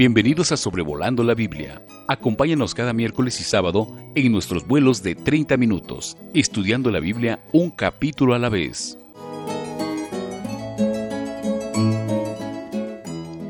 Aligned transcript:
Bienvenidos 0.00 0.50
a 0.50 0.56
Sobrevolando 0.56 1.22
la 1.22 1.34
Biblia. 1.34 1.82
Acompáñanos 2.08 2.74
cada 2.74 2.94
miércoles 2.94 3.38
y 3.38 3.44
sábado 3.44 3.94
en 4.14 4.32
nuestros 4.32 4.66
vuelos 4.66 5.02
de 5.02 5.14
30 5.14 5.58
minutos, 5.58 6.16
estudiando 6.32 6.90
la 6.90 7.00
Biblia 7.00 7.40
un 7.52 7.70
capítulo 7.70 8.32
a 8.32 8.38
la 8.38 8.48
vez. 8.48 8.96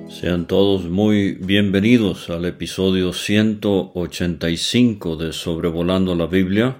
Sean 0.09 0.49
todos 0.49 0.87
muy 0.87 1.35
bienvenidos 1.35 2.29
al 2.31 2.45
episodio 2.47 3.13
185 3.13 5.15
de 5.15 5.33
Sobrevolando 5.33 6.17
la 6.17 6.27
Biblia, 6.27 6.79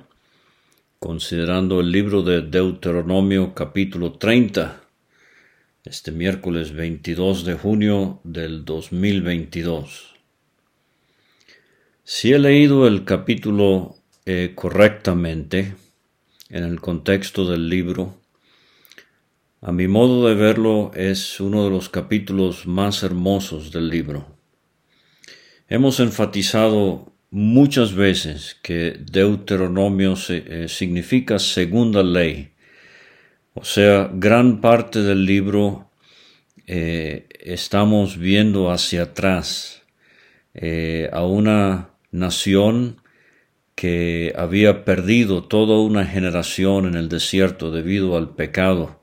considerando 0.99 1.79
el 1.79 1.93
libro 1.93 2.23
de 2.23 2.43
Deuteronomio 2.43 3.55
capítulo 3.55 4.15
30 4.15 4.80
este 5.85 6.13
miércoles 6.13 6.73
22 6.73 7.45
de 7.45 7.55
junio 7.55 8.21
del 8.23 8.65
2022. 8.65 10.15
Si 12.05 12.33
he 12.33 12.39
leído 12.39 12.87
el 12.87 13.05
capítulo 13.05 13.97
eh, 14.27 14.53
correctamente 14.55 15.75
en 16.51 16.65
el 16.65 16.81
contexto 16.81 17.49
del 17.51 17.69
libro, 17.69 18.21
a 19.63 19.73
mi 19.73 19.89
modo 19.89 20.29
de 20.29 20.35
verlo 20.35 20.91
es 20.95 21.41
uno 21.41 21.65
de 21.65 21.71
los 21.71 21.89
capítulos 21.89 22.67
más 22.67 23.03
hermosos 23.03 23.73
del 23.73 23.89
libro. 23.89 24.27
Hemos 25.69 26.01
enfatizado 26.01 27.13
muchas 27.31 27.95
veces 27.95 28.57
que 28.63 28.99
Deuteronomio 28.99 30.15
eh, 30.29 30.67
significa 30.69 31.39
segunda 31.39 32.03
ley, 32.03 32.51
o 33.61 33.65
sea, 33.65 34.11
gran 34.11 34.63
parte 34.63 35.03
del 35.03 35.27
libro 35.27 35.91
eh, 36.67 37.27
estamos 37.41 38.17
viendo 38.17 38.71
hacia 38.71 39.03
atrás 39.03 39.83
eh, 40.55 41.11
a 41.13 41.27
una 41.27 41.91
nación 42.11 43.03
que 43.75 44.33
había 44.35 44.87
perdido 44.87 45.45
toda 45.45 45.79
una 45.79 46.07
generación 46.07 46.87
en 46.87 46.95
el 46.95 47.11
desierto 47.11 47.71
debido 47.71 48.17
al 48.17 48.35
pecado. 48.35 49.03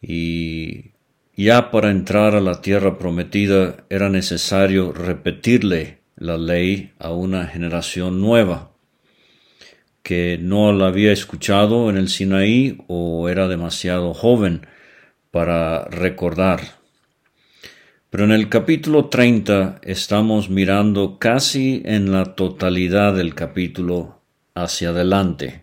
Y 0.00 0.92
ya 1.36 1.70
para 1.70 1.90
entrar 1.90 2.34
a 2.34 2.40
la 2.40 2.62
tierra 2.62 2.96
prometida 2.96 3.84
era 3.90 4.08
necesario 4.08 4.92
repetirle 4.92 5.98
la 6.16 6.38
ley 6.38 6.92
a 6.98 7.10
una 7.10 7.46
generación 7.46 8.22
nueva 8.22 8.71
que 10.02 10.38
no 10.40 10.72
la 10.72 10.88
había 10.88 11.12
escuchado 11.12 11.88
en 11.90 11.96
el 11.96 12.08
Sinaí 12.08 12.78
o 12.88 13.28
era 13.28 13.48
demasiado 13.48 14.14
joven 14.14 14.66
para 15.30 15.84
recordar. 15.84 16.60
Pero 18.10 18.24
en 18.24 18.32
el 18.32 18.48
capítulo 18.48 19.06
30 19.06 19.80
estamos 19.82 20.50
mirando 20.50 21.18
casi 21.18 21.82
en 21.84 22.12
la 22.12 22.34
totalidad 22.34 23.14
del 23.14 23.34
capítulo 23.34 24.20
hacia 24.54 24.90
adelante. 24.90 25.62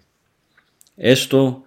Esto 0.97 1.65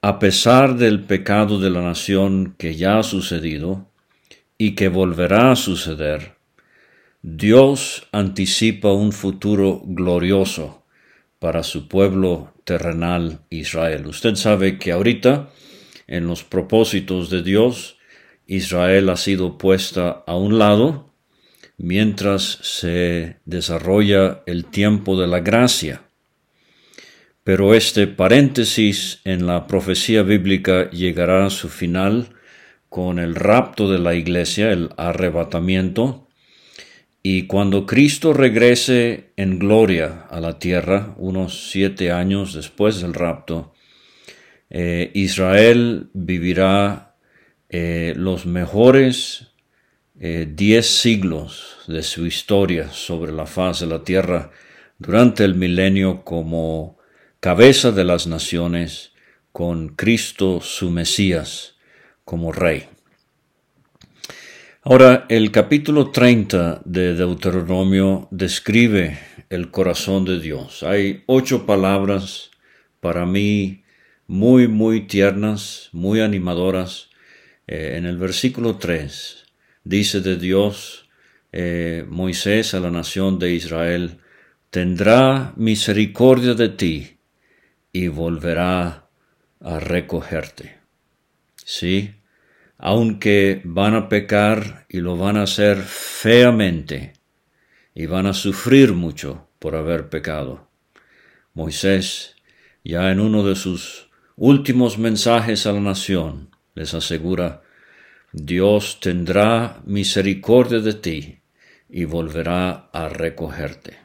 a 0.00 0.20
pesar 0.20 0.76
del 0.76 1.04
pecado 1.04 1.58
de 1.58 1.70
la 1.70 1.82
nación 1.82 2.54
que 2.56 2.76
ya 2.76 2.98
ha 2.98 3.02
sucedido 3.02 3.90
y 4.56 4.76
que 4.76 4.88
volverá 4.88 5.50
a 5.50 5.56
suceder, 5.56 6.36
Dios 7.22 8.06
anticipa 8.12 8.92
un 8.92 9.10
futuro 9.10 9.82
glorioso 9.84 10.77
para 11.38 11.62
su 11.62 11.88
pueblo 11.88 12.52
terrenal 12.64 13.40
Israel. 13.50 14.06
Usted 14.06 14.34
sabe 14.34 14.78
que 14.78 14.92
ahorita, 14.92 15.50
en 16.06 16.26
los 16.26 16.44
propósitos 16.44 17.30
de 17.30 17.42
Dios, 17.42 17.98
Israel 18.46 19.10
ha 19.10 19.16
sido 19.16 19.58
puesta 19.58 20.24
a 20.26 20.36
un 20.36 20.58
lado 20.58 21.14
mientras 21.76 22.42
se 22.62 23.36
desarrolla 23.44 24.42
el 24.46 24.64
tiempo 24.64 25.20
de 25.20 25.26
la 25.26 25.40
gracia. 25.40 26.02
Pero 27.44 27.74
este 27.74 28.06
paréntesis 28.06 29.20
en 29.24 29.46
la 29.46 29.66
profecía 29.66 30.22
bíblica 30.22 30.90
llegará 30.90 31.46
a 31.46 31.50
su 31.50 31.68
final 31.68 32.30
con 32.88 33.18
el 33.18 33.34
rapto 33.34 33.90
de 33.90 33.98
la 33.98 34.14
iglesia, 34.14 34.72
el 34.72 34.90
arrebatamiento, 34.96 36.27
y 37.22 37.46
cuando 37.46 37.84
Cristo 37.84 38.32
regrese 38.32 39.32
en 39.36 39.58
gloria 39.58 40.26
a 40.30 40.40
la 40.40 40.58
tierra, 40.58 41.14
unos 41.18 41.70
siete 41.70 42.12
años 42.12 42.54
después 42.54 43.00
del 43.00 43.14
rapto, 43.14 43.74
eh, 44.70 45.10
Israel 45.14 46.10
vivirá 46.12 47.16
eh, 47.68 48.14
los 48.16 48.46
mejores 48.46 49.48
eh, 50.20 50.48
diez 50.52 50.86
siglos 50.86 51.76
de 51.86 52.02
su 52.02 52.26
historia 52.26 52.90
sobre 52.90 53.32
la 53.32 53.46
faz 53.46 53.80
de 53.80 53.86
la 53.86 54.04
tierra 54.04 54.50
durante 54.98 55.44
el 55.44 55.54
milenio 55.54 56.24
como 56.24 56.98
cabeza 57.40 57.92
de 57.92 58.04
las 58.04 58.26
naciones, 58.26 59.12
con 59.52 59.88
Cristo 59.88 60.60
su 60.60 60.90
Mesías 60.90 61.76
como 62.24 62.52
Rey. 62.52 62.88
Ahora, 64.90 65.26
el 65.28 65.50
capítulo 65.50 66.12
30 66.12 66.80
de 66.86 67.12
Deuteronomio 67.14 68.26
describe 68.30 69.18
el 69.50 69.70
corazón 69.70 70.24
de 70.24 70.40
Dios. 70.40 70.82
Hay 70.82 71.24
ocho 71.26 71.66
palabras 71.66 72.50
para 73.00 73.26
mí 73.26 73.84
muy, 74.26 74.66
muy 74.66 75.06
tiernas, 75.06 75.90
muy 75.92 76.22
animadoras. 76.22 77.10
Eh, 77.66 77.96
en 77.98 78.06
el 78.06 78.16
versículo 78.16 78.76
3 78.76 79.44
dice 79.84 80.22
de 80.22 80.38
Dios, 80.38 81.06
eh, 81.52 82.06
Moisés 82.08 82.72
a 82.72 82.80
la 82.80 82.90
nación 82.90 83.38
de 83.38 83.52
Israel, 83.52 84.20
tendrá 84.70 85.52
misericordia 85.56 86.54
de 86.54 86.70
ti 86.70 87.18
y 87.92 88.08
volverá 88.08 89.06
a 89.60 89.80
recogerte. 89.80 90.78
Sí, 91.62 92.14
aunque 92.78 93.60
van 93.64 93.94
a 93.94 94.08
pecar 94.08 94.86
y 94.88 95.00
lo 95.00 95.16
van 95.16 95.36
a 95.36 95.42
hacer 95.42 95.78
feamente 95.78 97.14
y 97.94 98.06
van 98.06 98.26
a 98.26 98.32
sufrir 98.32 98.92
mucho 98.92 99.48
por 99.58 99.74
haber 99.74 100.08
pecado. 100.08 100.68
Moisés, 101.52 102.36
ya 102.84 103.10
en 103.10 103.18
uno 103.18 103.42
de 103.42 103.56
sus 103.56 104.08
últimos 104.36 104.96
mensajes 104.96 105.66
a 105.66 105.72
la 105.72 105.80
nación, 105.80 106.50
les 106.74 106.94
asegura, 106.94 107.62
Dios 108.32 109.00
tendrá 109.00 109.82
misericordia 109.84 110.78
de 110.78 110.94
ti 110.94 111.40
y 111.88 112.04
volverá 112.04 112.88
a 112.92 113.08
recogerte. 113.08 113.98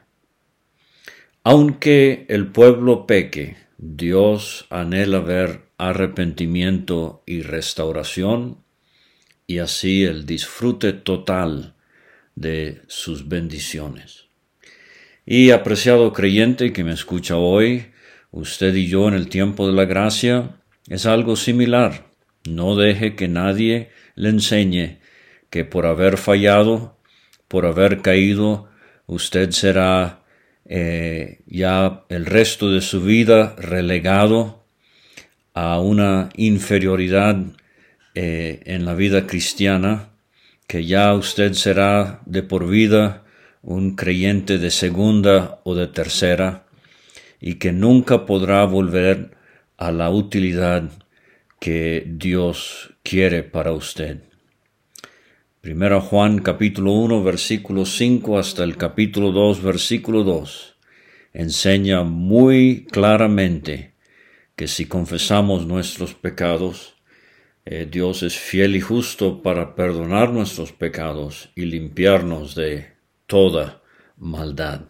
Aunque 1.44 2.26
el 2.28 2.48
pueblo 2.48 3.06
peque, 3.06 3.56
Dios 3.76 4.66
anhela 4.70 5.20
ver 5.20 5.68
arrepentimiento 5.78 7.22
y 7.26 7.42
restauración 7.42 8.63
y 9.46 9.58
así 9.58 10.04
el 10.04 10.26
disfrute 10.26 10.92
total 10.92 11.74
de 12.34 12.82
sus 12.86 13.28
bendiciones. 13.28 14.26
Y 15.26 15.50
apreciado 15.50 16.12
creyente 16.12 16.72
que 16.72 16.84
me 16.84 16.92
escucha 16.92 17.36
hoy, 17.36 17.86
usted 18.30 18.74
y 18.74 18.88
yo 18.88 19.08
en 19.08 19.14
el 19.14 19.28
tiempo 19.28 19.66
de 19.66 19.72
la 19.72 19.84
gracia 19.84 20.56
es 20.88 21.06
algo 21.06 21.36
similar. 21.36 22.10
No 22.48 22.76
deje 22.76 23.16
que 23.16 23.28
nadie 23.28 23.90
le 24.16 24.28
enseñe 24.28 24.98
que 25.48 25.64
por 25.64 25.86
haber 25.86 26.18
fallado, 26.18 26.98
por 27.48 27.64
haber 27.64 28.02
caído, 28.02 28.68
usted 29.06 29.50
será 29.50 30.24
eh, 30.66 31.40
ya 31.46 32.04
el 32.08 32.26
resto 32.26 32.70
de 32.70 32.80
su 32.80 33.00
vida 33.02 33.54
relegado 33.56 34.66
a 35.54 35.78
una 35.78 36.28
inferioridad 36.34 37.36
eh, 38.14 38.62
en 38.64 38.84
la 38.84 38.94
vida 38.94 39.26
cristiana, 39.26 40.10
que 40.66 40.84
ya 40.86 41.12
usted 41.14 41.52
será 41.52 42.22
de 42.26 42.42
por 42.42 42.68
vida 42.68 43.24
un 43.62 43.96
creyente 43.96 44.58
de 44.58 44.70
segunda 44.70 45.60
o 45.64 45.74
de 45.74 45.86
tercera, 45.86 46.66
y 47.40 47.56
que 47.56 47.72
nunca 47.72 48.26
podrá 48.26 48.64
volver 48.64 49.36
a 49.76 49.92
la 49.92 50.10
utilidad 50.10 50.90
que 51.60 52.04
Dios 52.06 52.94
quiere 53.02 53.42
para 53.42 53.72
usted. 53.72 54.22
Primero 55.60 56.00
Juan 56.00 56.40
capítulo 56.40 56.92
1 56.92 57.22
versículo 57.22 57.86
5 57.86 58.38
hasta 58.38 58.64
el 58.64 58.76
capítulo 58.76 59.32
2 59.32 59.62
versículo 59.62 60.22
2 60.22 60.74
enseña 61.34 62.04
muy 62.04 62.86
claramente 62.90 63.94
que 64.56 64.68
si 64.68 64.86
confesamos 64.86 65.66
nuestros 65.66 66.14
pecados, 66.14 66.93
eh, 67.66 67.88
Dios 67.90 68.22
es 68.22 68.38
fiel 68.38 68.76
y 68.76 68.80
justo 68.80 69.42
para 69.42 69.74
perdonar 69.74 70.30
nuestros 70.30 70.72
pecados 70.72 71.50
y 71.54 71.64
limpiarnos 71.64 72.54
de 72.54 72.92
toda 73.26 73.82
maldad. 74.18 74.82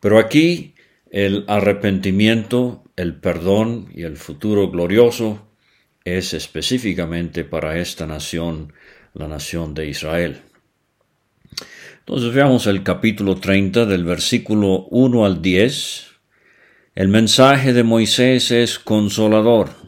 Pero 0.00 0.18
aquí 0.18 0.74
el 1.10 1.44
arrepentimiento, 1.48 2.84
el 2.96 3.14
perdón 3.14 3.88
y 3.94 4.02
el 4.02 4.16
futuro 4.16 4.70
glorioso 4.70 5.46
es 6.04 6.34
específicamente 6.34 7.44
para 7.44 7.78
esta 7.78 8.06
nación, 8.06 8.72
la 9.14 9.28
nación 9.28 9.74
de 9.74 9.88
Israel. 9.88 10.42
Entonces 12.00 12.32
veamos 12.32 12.66
el 12.66 12.82
capítulo 12.82 13.36
30 13.36 13.84
del 13.86 14.04
versículo 14.04 14.86
1 14.90 15.26
al 15.26 15.42
10. 15.42 16.06
El 16.94 17.08
mensaje 17.08 17.72
de 17.72 17.82
Moisés 17.82 18.50
es 18.50 18.78
consolador. 18.78 19.87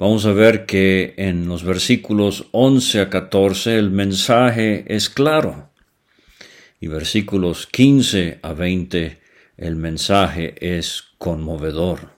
Vamos 0.00 0.24
a 0.24 0.32
ver 0.32 0.64
que 0.64 1.12
en 1.18 1.46
los 1.46 1.62
versículos 1.62 2.46
11 2.52 3.02
a 3.02 3.10
14 3.10 3.76
el 3.76 3.90
mensaje 3.90 4.86
es 4.88 5.10
claro. 5.10 5.68
Y 6.80 6.86
versículos 6.86 7.66
15 7.66 8.38
a 8.40 8.54
20 8.54 9.20
el 9.58 9.76
mensaje 9.76 10.54
es 10.58 11.04
conmovedor. 11.18 12.16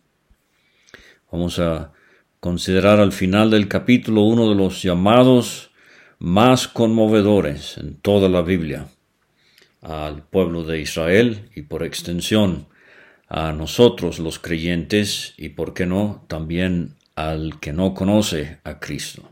Vamos 1.32 1.58
a 1.58 1.92
considerar 2.38 3.00
al 3.00 3.10
final 3.10 3.50
del 3.50 3.66
capítulo 3.66 4.22
uno 4.22 4.48
de 4.48 4.54
los 4.54 4.80
llamados 4.80 5.72
más 6.20 6.68
conmovedores 6.68 7.78
en 7.78 7.96
toda 7.96 8.28
la 8.28 8.42
Biblia 8.42 8.86
al 9.80 10.22
pueblo 10.22 10.62
de 10.62 10.80
Israel 10.80 11.50
y 11.56 11.62
por 11.62 11.82
extensión 11.82 12.68
a 13.26 13.50
nosotros 13.50 14.20
los 14.20 14.38
creyentes 14.38 15.34
y, 15.36 15.48
por 15.48 15.74
qué 15.74 15.84
no, 15.84 16.24
también 16.28 16.94
al 17.14 17.60
que 17.60 17.72
no 17.72 17.94
conoce 17.94 18.58
a 18.64 18.78
Cristo. 18.78 19.28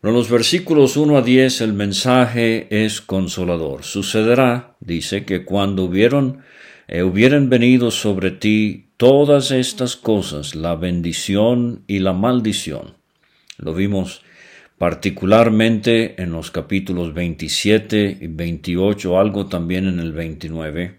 En 0.00 0.12
los 0.12 0.30
versículos 0.30 0.96
1 0.96 1.16
a 1.16 1.22
10 1.22 1.60
el 1.60 1.72
mensaje 1.72 2.68
es 2.70 3.00
consolador. 3.00 3.82
Sucederá, 3.82 4.76
dice, 4.78 5.24
que 5.24 5.44
cuando 5.44 5.84
hubieron, 5.84 6.42
eh, 6.86 7.02
hubieran 7.02 7.50
venido 7.50 7.90
sobre 7.90 8.30
ti 8.30 8.90
todas 8.96 9.50
estas 9.50 9.96
cosas, 9.96 10.54
la 10.54 10.76
bendición 10.76 11.82
y 11.88 11.98
la 11.98 12.12
maldición. 12.12 12.94
Lo 13.58 13.74
vimos 13.74 14.22
particularmente 14.78 16.22
en 16.22 16.30
los 16.30 16.52
capítulos 16.52 17.12
27 17.12 18.18
y 18.20 18.26
28, 18.28 19.18
algo 19.18 19.46
también 19.46 19.88
en 19.88 19.98
el 19.98 20.12
29, 20.12 20.98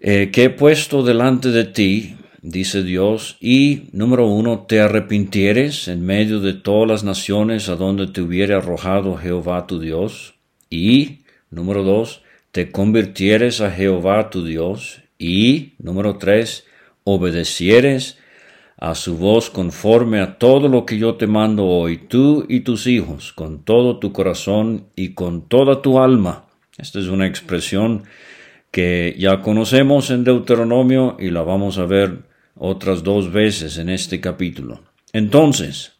eh, 0.00 0.30
que 0.32 0.44
he 0.44 0.50
puesto 0.50 1.02
delante 1.02 1.48
de 1.48 1.64
ti, 1.64 2.16
dice 2.42 2.82
Dios, 2.82 3.36
y 3.40 3.84
número 3.92 4.26
uno, 4.26 4.66
te 4.68 4.80
arrepintieres 4.80 5.88
en 5.88 6.04
medio 6.04 6.40
de 6.40 6.52
todas 6.52 6.88
las 6.88 7.04
naciones 7.04 7.68
a 7.68 7.76
donde 7.76 8.08
te 8.08 8.20
hubiere 8.20 8.54
arrojado 8.54 9.16
Jehová 9.16 9.66
tu 9.66 9.78
Dios, 9.78 10.34
y 10.68 11.20
número 11.50 11.84
dos, 11.84 12.22
te 12.50 12.70
convirtieres 12.70 13.60
a 13.60 13.70
Jehová 13.70 14.28
tu 14.28 14.44
Dios, 14.44 15.00
y 15.18 15.74
número 15.78 16.18
tres, 16.18 16.66
obedecieres 17.04 18.18
a 18.76 18.96
su 18.96 19.16
voz 19.16 19.48
conforme 19.48 20.20
a 20.20 20.38
todo 20.38 20.68
lo 20.68 20.84
que 20.84 20.98
yo 20.98 21.14
te 21.14 21.28
mando 21.28 21.66
hoy, 21.66 21.98
tú 21.98 22.44
y 22.48 22.60
tus 22.60 22.88
hijos, 22.88 23.32
con 23.32 23.62
todo 23.62 24.00
tu 24.00 24.12
corazón 24.12 24.86
y 24.96 25.14
con 25.14 25.48
toda 25.48 25.82
tu 25.82 26.00
alma. 26.00 26.46
Esta 26.76 26.98
es 26.98 27.06
una 27.06 27.28
expresión 27.28 28.02
que 28.72 29.14
ya 29.16 29.40
conocemos 29.40 30.10
en 30.10 30.24
Deuteronomio 30.24 31.16
y 31.20 31.30
la 31.30 31.42
vamos 31.42 31.78
a 31.78 31.84
ver 31.84 32.31
otras 32.64 33.02
dos 33.02 33.32
veces 33.32 33.78
en 33.78 33.88
este 33.88 34.20
capítulo. 34.20 34.82
Entonces, 35.12 35.92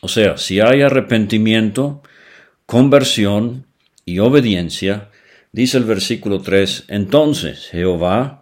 o 0.00 0.08
sea, 0.08 0.38
si 0.38 0.60
hay 0.60 0.82
arrepentimiento, 0.82 2.02
conversión 2.66 3.66
y 4.04 4.18
obediencia, 4.20 5.10
dice 5.52 5.78
el 5.78 5.84
versículo 5.84 6.40
3, 6.40 6.84
entonces 6.88 7.68
Jehová 7.68 8.40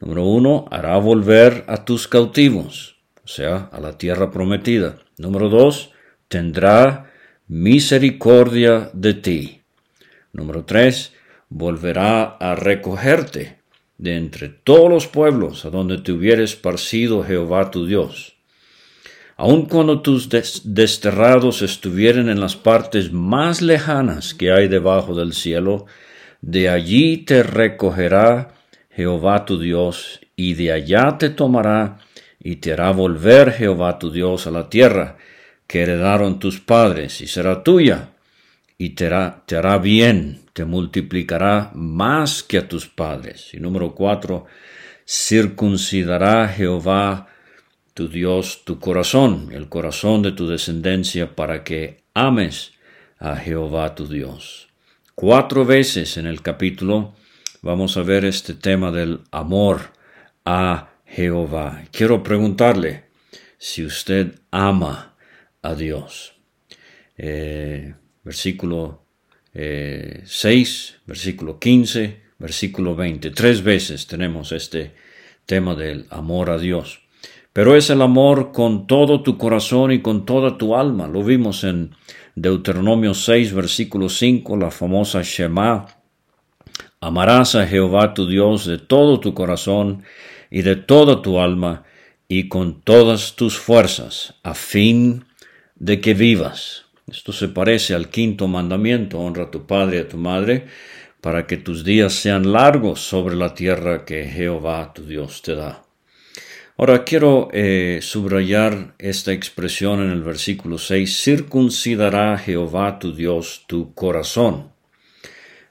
Número 0.00 0.24
uno, 0.24 0.64
hará 0.70 0.96
volver 0.96 1.64
a 1.68 1.84
tus 1.84 2.08
cautivos, 2.08 2.96
o 3.22 3.28
sea, 3.28 3.68
a 3.70 3.80
la 3.80 3.98
tierra 3.98 4.30
prometida. 4.30 4.96
Número 5.18 5.50
dos, 5.50 5.92
tendrá 6.28 7.12
misericordia 7.48 8.90
de 8.94 9.12
ti. 9.12 9.62
Número 10.32 10.64
tres, 10.64 11.12
volverá 11.50 12.22
a 12.22 12.54
recogerte 12.54 13.59
de 14.00 14.16
entre 14.16 14.48
todos 14.48 14.88
los 14.88 15.06
pueblos 15.06 15.66
a 15.66 15.70
donde 15.70 15.98
te 15.98 16.10
hubiera 16.10 16.42
esparcido 16.42 17.22
Jehová 17.22 17.70
tu 17.70 17.84
Dios. 17.84 18.34
Aun 19.36 19.66
cuando 19.66 20.00
tus 20.00 20.30
desterrados 20.64 21.60
estuvieren 21.60 22.30
en 22.30 22.40
las 22.40 22.56
partes 22.56 23.12
más 23.12 23.60
lejanas 23.60 24.32
que 24.32 24.52
hay 24.52 24.68
debajo 24.68 25.14
del 25.14 25.34
cielo, 25.34 25.84
de 26.40 26.70
allí 26.70 27.18
te 27.18 27.42
recogerá 27.42 28.54
Jehová 28.90 29.44
tu 29.44 29.58
Dios, 29.58 30.20
y 30.34 30.54
de 30.54 30.72
allá 30.72 31.18
te 31.18 31.28
tomará 31.28 31.98
y 32.42 32.56
te 32.56 32.72
hará 32.72 32.92
volver 32.92 33.52
Jehová 33.52 33.98
tu 33.98 34.10
Dios 34.10 34.46
a 34.46 34.50
la 34.50 34.70
tierra 34.70 35.18
que 35.66 35.82
heredaron 35.82 36.38
tus 36.38 36.58
padres, 36.58 37.20
y 37.20 37.26
será 37.26 37.62
tuya, 37.62 38.08
y 38.80 38.94
te 38.94 39.08
hará, 39.08 39.76
bien, 39.76 40.40
te 40.54 40.64
multiplicará 40.64 41.70
más 41.74 42.42
que 42.42 42.56
a 42.56 42.66
tus 42.66 42.88
padres. 42.88 43.52
Y 43.52 43.60
número 43.60 43.94
cuatro, 43.94 44.46
circuncidará 45.06 46.48
Jehová 46.48 47.28
tu 47.92 48.08
Dios 48.08 48.62
tu 48.64 48.78
corazón, 48.78 49.50
el 49.52 49.68
corazón 49.68 50.22
de 50.22 50.32
tu 50.32 50.48
descendencia, 50.48 51.36
para 51.36 51.62
que 51.62 52.04
ames 52.14 52.72
a 53.18 53.36
Jehová 53.36 53.94
tu 53.94 54.08
Dios. 54.08 54.68
Cuatro 55.14 55.66
veces 55.66 56.16
en 56.16 56.26
el 56.26 56.40
capítulo 56.40 57.12
vamos 57.60 57.98
a 57.98 58.02
ver 58.02 58.24
este 58.24 58.54
tema 58.54 58.90
del 58.90 59.20
amor 59.30 59.92
a 60.46 60.94
Jehová. 61.04 61.82
Quiero 61.92 62.22
preguntarle 62.22 63.04
si 63.58 63.84
usted 63.84 64.40
ama 64.50 65.16
a 65.60 65.74
Dios. 65.74 66.32
Eh, 67.18 67.92
versículo 68.24 69.02
6, 69.52 69.54
eh, 69.54 71.00
versículo 71.06 71.58
15, 71.58 72.20
versículo 72.38 72.94
20. 72.94 73.30
Tres 73.30 73.62
veces 73.62 74.06
tenemos 74.06 74.52
este 74.52 74.94
tema 75.46 75.74
del 75.74 76.06
amor 76.10 76.50
a 76.50 76.58
Dios. 76.58 77.00
Pero 77.52 77.74
es 77.74 77.90
el 77.90 78.00
amor 78.02 78.52
con 78.52 78.86
todo 78.86 79.22
tu 79.22 79.36
corazón 79.36 79.90
y 79.92 80.00
con 80.00 80.24
toda 80.24 80.56
tu 80.56 80.76
alma. 80.76 81.08
Lo 81.08 81.24
vimos 81.24 81.64
en 81.64 81.90
Deuteronomio 82.36 83.12
6, 83.12 83.52
versículo 83.52 84.08
5, 84.08 84.56
la 84.56 84.70
famosa 84.70 85.22
Shema 85.22 86.00
Amarás 87.02 87.54
a 87.54 87.66
Jehová 87.66 88.12
tu 88.12 88.26
Dios 88.26 88.66
de 88.66 88.76
todo 88.76 89.20
tu 89.20 89.32
corazón 89.32 90.04
y 90.50 90.60
de 90.60 90.76
toda 90.76 91.22
tu 91.22 91.40
alma 91.40 91.84
y 92.28 92.48
con 92.48 92.82
todas 92.82 93.36
tus 93.36 93.58
fuerzas, 93.58 94.34
a 94.42 94.52
fin 94.52 95.24
de 95.76 96.02
que 96.02 96.12
vivas. 96.12 96.84
Esto 97.10 97.32
se 97.32 97.48
parece 97.48 97.94
al 97.94 98.08
quinto 98.08 98.46
mandamiento, 98.46 99.18
honra 99.18 99.44
a 99.44 99.50
tu 99.50 99.66
padre 99.66 99.96
y 99.96 100.00
a 100.00 100.08
tu 100.08 100.16
madre, 100.16 100.66
para 101.20 101.46
que 101.46 101.56
tus 101.56 101.84
días 101.84 102.12
sean 102.12 102.52
largos 102.52 103.00
sobre 103.00 103.34
la 103.34 103.54
tierra 103.54 104.04
que 104.04 104.24
Jehová 104.24 104.92
tu 104.94 105.04
Dios 105.04 105.42
te 105.42 105.54
da. 105.54 105.82
Ahora 106.76 107.04
quiero 107.04 107.50
eh, 107.52 107.98
subrayar 108.00 108.94
esta 108.98 109.32
expresión 109.32 110.00
en 110.00 110.10
el 110.10 110.22
versículo 110.22 110.78
6, 110.78 111.22
circuncidará 111.22 112.38
Jehová 112.38 112.98
tu 112.98 113.12
Dios 113.14 113.64
tu 113.66 113.92
corazón. 113.92 114.72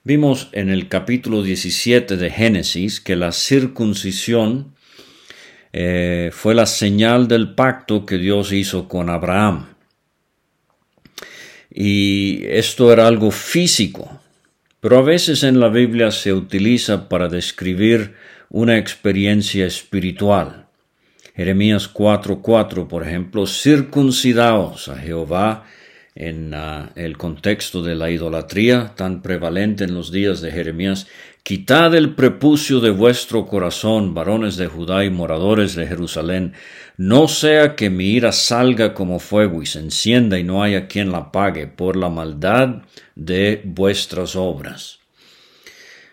Vimos 0.03 0.49
en 0.51 0.69
el 0.69 0.87
capítulo 0.87 1.41
17 1.41 2.15
de 2.15 2.29
Génesis 2.29 3.01
que 3.01 3.15
la 3.15 3.31
circuncisión 3.31 4.75
eh, 5.73 6.29
fue 6.31 6.53
la 6.53 6.65
señal 6.65 7.27
del 7.27 7.55
pacto 7.55 8.05
que 8.05 8.17
Dios 8.17 8.51
hizo 8.51 8.87
con 8.87 9.09
Abraham. 9.09 9.78
Y 11.81 12.45
esto 12.45 12.91
era 12.91 13.07
algo 13.07 13.31
físico, 13.31 14.19
pero 14.81 14.97
a 14.97 15.01
veces 15.01 15.43
en 15.43 15.61
la 15.61 15.69
Biblia 15.69 16.11
se 16.11 16.33
utiliza 16.33 17.07
para 17.07 17.29
describir 17.29 18.15
una 18.49 18.77
experiencia 18.77 19.65
espiritual. 19.65 20.65
Jeremías 21.37 21.87
4:4, 21.87 22.89
por 22.89 23.07
ejemplo, 23.07 23.47
circuncidaos 23.47 24.89
a 24.89 24.97
Jehová 24.97 25.63
en 26.15 26.53
ah, 26.53 26.91
el 26.95 27.17
contexto 27.17 27.81
de 27.81 27.95
la 27.95 28.11
idolatría 28.11 28.91
tan 28.97 29.21
prevalente 29.21 29.85
en 29.85 29.93
los 29.93 30.11
días 30.11 30.41
de 30.41 30.51
Jeremías, 30.51 31.07
quitad 31.43 31.95
el 31.95 32.15
prepucio 32.15 32.79
de 32.79 32.89
vuestro 32.89 33.45
corazón, 33.45 34.13
varones 34.13 34.57
de 34.57 34.67
Judá 34.67 35.03
y 35.05 35.09
moradores 35.09 35.75
de 35.75 35.87
Jerusalén, 35.87 36.53
no 36.97 37.27
sea 37.27 37.75
que 37.75 37.89
mi 37.89 38.11
ira 38.11 38.31
salga 38.31 38.93
como 38.93 39.19
fuego 39.19 39.61
y 39.61 39.65
se 39.65 39.79
encienda 39.79 40.37
y 40.37 40.43
no 40.43 40.63
haya 40.63 40.87
quien 40.87 41.11
la 41.11 41.31
pague 41.31 41.67
por 41.67 41.95
la 41.95 42.09
maldad 42.09 42.83
de 43.15 43.61
vuestras 43.63 44.35
obras. 44.35 44.99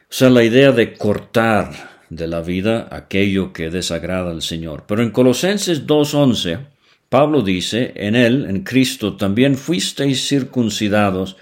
O 0.09 0.15
sea, 0.15 0.31
la 0.31 0.45
idea 0.45 0.73
de 0.73 0.95
cortar 0.95 1.97
de 2.09 2.27
la 2.29 2.41
vida 2.41 2.89
aquello 2.91 3.53
que 3.53 3.71
desagrada 3.71 4.31
al 4.31 4.43
Señor. 4.43 4.85
Pero 4.87 5.03
en 5.03 5.11
Colosenses 5.11 5.87
2.11, 5.87 6.67
Pablo 7.09 7.43
dice, 7.43 7.93
en 7.97 8.15
él, 8.15 8.47
en 8.49 8.63
Cristo, 8.63 9.17
también 9.17 9.57
fuisteis 9.57 10.29
circuncidados 10.29 11.37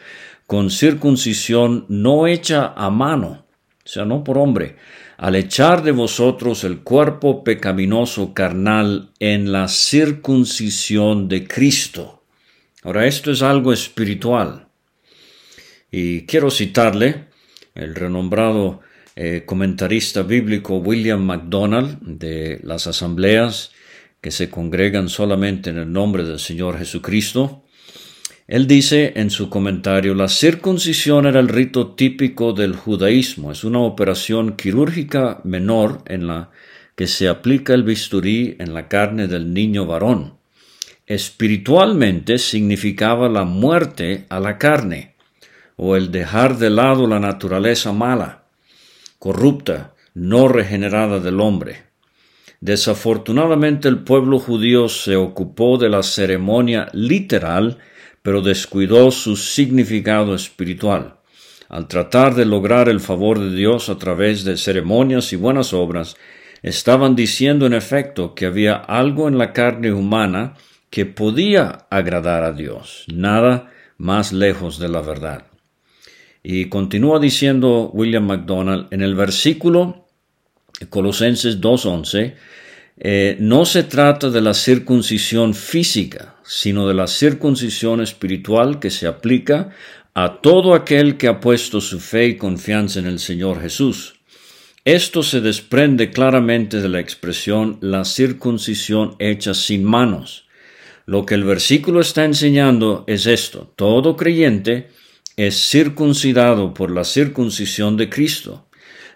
con 0.47 0.71
circuncisión 0.71 1.87
no 1.89 2.27
hecha 2.27 2.73
a 2.77 2.91
mano, 2.91 3.44
sea, 3.91 4.05
no 4.05 4.25
por 4.25 4.39
hombre, 4.39 4.77
al 5.17 5.37
echar 5.37 5.83
de 5.83 5.93
vosotros 5.93 6.65
el 6.65 6.81
cuerpo 6.81 7.45
pecaminoso 7.45 8.33
carnal 8.33 9.11
en 9.19 9.53
la 9.53 9.69
circuncisión 9.69 11.29
de 11.29 11.47
Cristo. 11.47 12.25
Ahora, 12.83 13.07
esto 13.07 13.31
es 13.31 13.43
algo 13.43 13.73
espiritual. 13.73 14.69
Y 15.91 16.23
quiero 16.23 16.51
citarle 16.51 17.27
el 17.75 17.95
renombrado 17.95 18.81
eh, 19.17 19.45
comentarista 19.47 20.23
bíblico 20.23 20.79
William 20.79 21.23
MacDonald 21.23 22.01
de 22.01 22.61
las 22.65 22.87
asambleas 22.87 23.71
que 24.21 24.31
se 24.31 24.51
congregan 24.51 25.09
solamente 25.09 25.71
en 25.71 25.79
el 25.79 25.93
nombre 25.93 26.25
del 26.25 26.39
Señor 26.39 26.79
Jesucristo. 26.79 27.65
Él 28.47 28.67
dice 28.67 29.15
en 29.17 29.31
su 29.31 29.49
comentario, 29.49 30.15
la 30.15 30.29
circuncisión 30.29 31.27
era 31.27 31.41
el 31.41 31.49
rito 31.49 31.93
típico 31.93 32.53
del 32.53 32.77
judaísmo, 32.77 33.51
es 33.51 33.65
una 33.65 33.79
operación 33.79 34.55
quirúrgica 34.57 35.41
menor 35.45 36.03
en 36.07 36.27
la 36.27 36.51
que 36.95 37.07
se 37.07 37.29
aplica 37.29 37.73
el 37.73 37.85
bisturí 37.85 38.57
en 38.59 38.75
la 38.75 38.89
carne 38.89 39.29
del 39.29 39.55
niño 39.55 39.87
varón. 39.87 40.35
Espiritualmente 41.07 42.39
significaba 42.39 43.29
la 43.29 43.45
muerte 43.45 44.27
a 44.29 44.41
la 44.41 44.59
carne, 44.59 45.15
o 45.77 45.97
el 45.97 46.13
dejar 46.13 46.59
de 46.59 46.71
lado 46.71 47.07
la 47.07 47.19
naturaleza 47.19 47.93
mala 47.93 48.45
corrupta, 49.19 49.95
no 50.13 50.49
regenerada 50.49 51.19
del 51.19 51.41
hombre. 51.41 51.85
Desafortunadamente 52.61 53.89
el 53.89 54.01
pueblo 54.01 54.39
judío 54.39 54.91
se 54.91 55.17
ocupó 55.17 55.79
de 55.79 55.89
la 55.89 56.03
ceremonia 56.03 56.89
literal, 56.93 57.79
pero 58.25 58.41
descuidó 58.41 59.11
su 59.11 59.37
significado 59.37 60.35
espiritual. 60.35 61.17
Al 61.69 61.89
tratar 61.89 62.35
de 62.35 62.47
lograr 62.47 62.89
el 62.89 63.01
favor 63.01 63.39
de 63.39 63.55
Dios 63.55 63.91
a 63.91 63.99
través 63.99 64.45
de 64.45 64.57
ceremonias 64.57 65.35
y 65.35 65.37
buenas 65.37 65.75
obras, 65.75 66.17
estaban 66.63 67.17
diciendo 67.17 67.67
en 67.67 67.75
efecto 67.75 68.35
que 68.35 68.47
había 68.47 68.77
algo 68.77 69.29
en 69.29 69.37
la 69.37 69.53
carne 69.53 69.93
humana 69.93 70.55
que 70.89 71.05
podía 71.05 71.87
agradar 71.91 72.45
a 72.45 72.53
Dios, 72.53 73.05
nada 73.13 73.71
más 73.99 74.33
lejos 74.33 74.79
de 74.79 74.89
la 74.89 75.03
verdad. 75.03 75.45
Y 76.43 76.71
continúa 76.71 77.19
diciendo 77.19 77.91
William 77.93 78.25
MacDonald 78.25 78.87
en 78.91 79.03
el 79.03 79.15
versículo 79.15 80.07
Colosenses 80.89 81.61
2.11, 81.61 82.37
eh, 82.97 83.37
no 83.39 83.67
se 83.67 83.83
trata 83.83 84.31
de 84.31 84.41
la 84.41 84.55
circuncisión 84.55 85.53
física, 85.53 86.34
sino 86.45 86.87
de 86.87 86.95
la 86.95 87.07
circuncisión 87.07 88.01
espiritual 88.01 88.79
que 88.79 88.91
se 88.91 89.07
aplica 89.07 89.71
a 90.15 90.41
todo 90.41 90.75
aquel 90.75 91.17
que 91.17 91.29
ha 91.29 91.41
puesto 91.41 91.81
su 91.81 91.99
fe 91.99 92.27
y 92.27 92.37
confianza 92.37 93.01
en 93.01 93.07
el 93.07 93.19
Señor 93.19 93.61
Jesús. 93.61 94.15
Esto 94.85 95.23
se 95.23 95.41
desprende 95.41 96.11
claramente 96.11 96.81
de 96.81 96.89
la 96.89 97.01
expresión 97.01 97.79
la 97.81 98.05
circuncisión 98.05 99.17
hecha 99.19 99.55
sin 99.55 99.83
manos. 99.83 100.47
Lo 101.07 101.25
que 101.25 101.35
el 101.35 101.45
versículo 101.45 102.01
está 102.01 102.25
enseñando 102.25 103.05
es 103.07 103.27
esto. 103.27 103.73
Todo 103.77 104.17
creyente 104.17 104.89
es 105.37 105.69
circuncidado 105.69 106.75
por 106.75 106.91
la 106.91 107.05
circuncisión 107.05 107.97
de 107.97 108.09
Cristo. 108.09 108.67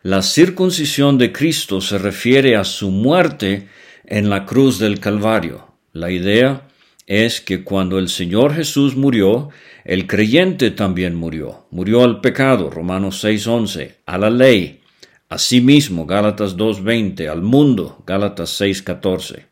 La 0.02 0.22
circuncisión 0.22 1.18
de 1.18 1.32
Cristo 1.32 1.80
se 1.80 1.98
refiere 1.98 2.56
a 2.56 2.64
su 2.64 2.90
muerte 2.90 3.68
en 4.06 4.30
la 4.30 4.46
cruz 4.46 4.78
del 4.78 5.00
Calvario. 5.00 5.68
La 5.92 6.10
idea 6.10 6.67
es 7.08 7.40
que 7.40 7.64
cuando 7.64 7.98
el 7.98 8.10
Señor 8.10 8.54
Jesús 8.54 8.94
murió, 8.94 9.48
el 9.86 10.06
creyente 10.06 10.70
también 10.70 11.14
murió. 11.14 11.66
Murió 11.70 12.04
al 12.04 12.20
pecado, 12.20 12.68
Romanos 12.68 13.24
6:11, 13.24 13.96
a 14.04 14.18
la 14.18 14.28
ley, 14.28 14.82
a 15.30 15.38
sí 15.38 15.62
mismo, 15.62 16.04
Gálatas 16.04 16.58
2:20, 16.58 17.26
al 17.28 17.40
mundo, 17.40 18.04
Gálatas 18.06 18.50
6:14. 18.60 19.46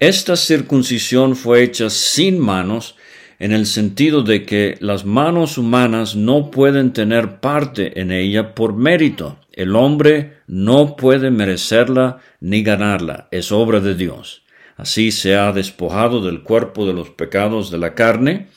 Esta 0.00 0.34
circuncisión 0.34 1.36
fue 1.36 1.62
hecha 1.62 1.88
sin 1.88 2.40
manos 2.40 2.96
en 3.38 3.52
el 3.52 3.66
sentido 3.66 4.22
de 4.22 4.44
que 4.44 4.76
las 4.80 5.04
manos 5.04 5.58
humanas 5.58 6.16
no 6.16 6.50
pueden 6.50 6.92
tener 6.92 7.38
parte 7.38 8.00
en 8.00 8.10
ella 8.10 8.56
por 8.56 8.74
mérito. 8.74 9.38
El 9.52 9.76
hombre 9.76 10.38
no 10.48 10.96
puede 10.96 11.30
merecerla 11.30 12.18
ni 12.40 12.64
ganarla, 12.64 13.28
es 13.30 13.52
obra 13.52 13.78
de 13.78 13.94
Dios. 13.94 14.41
Así 14.82 15.12
se 15.12 15.36
ha 15.36 15.52
despojado 15.52 16.20
del 16.20 16.42
cuerpo 16.42 16.84
de 16.84 16.92
los 16.92 17.08
pecados 17.10 17.70
de 17.70 17.78
la 17.78 17.94
carne. 17.94 18.48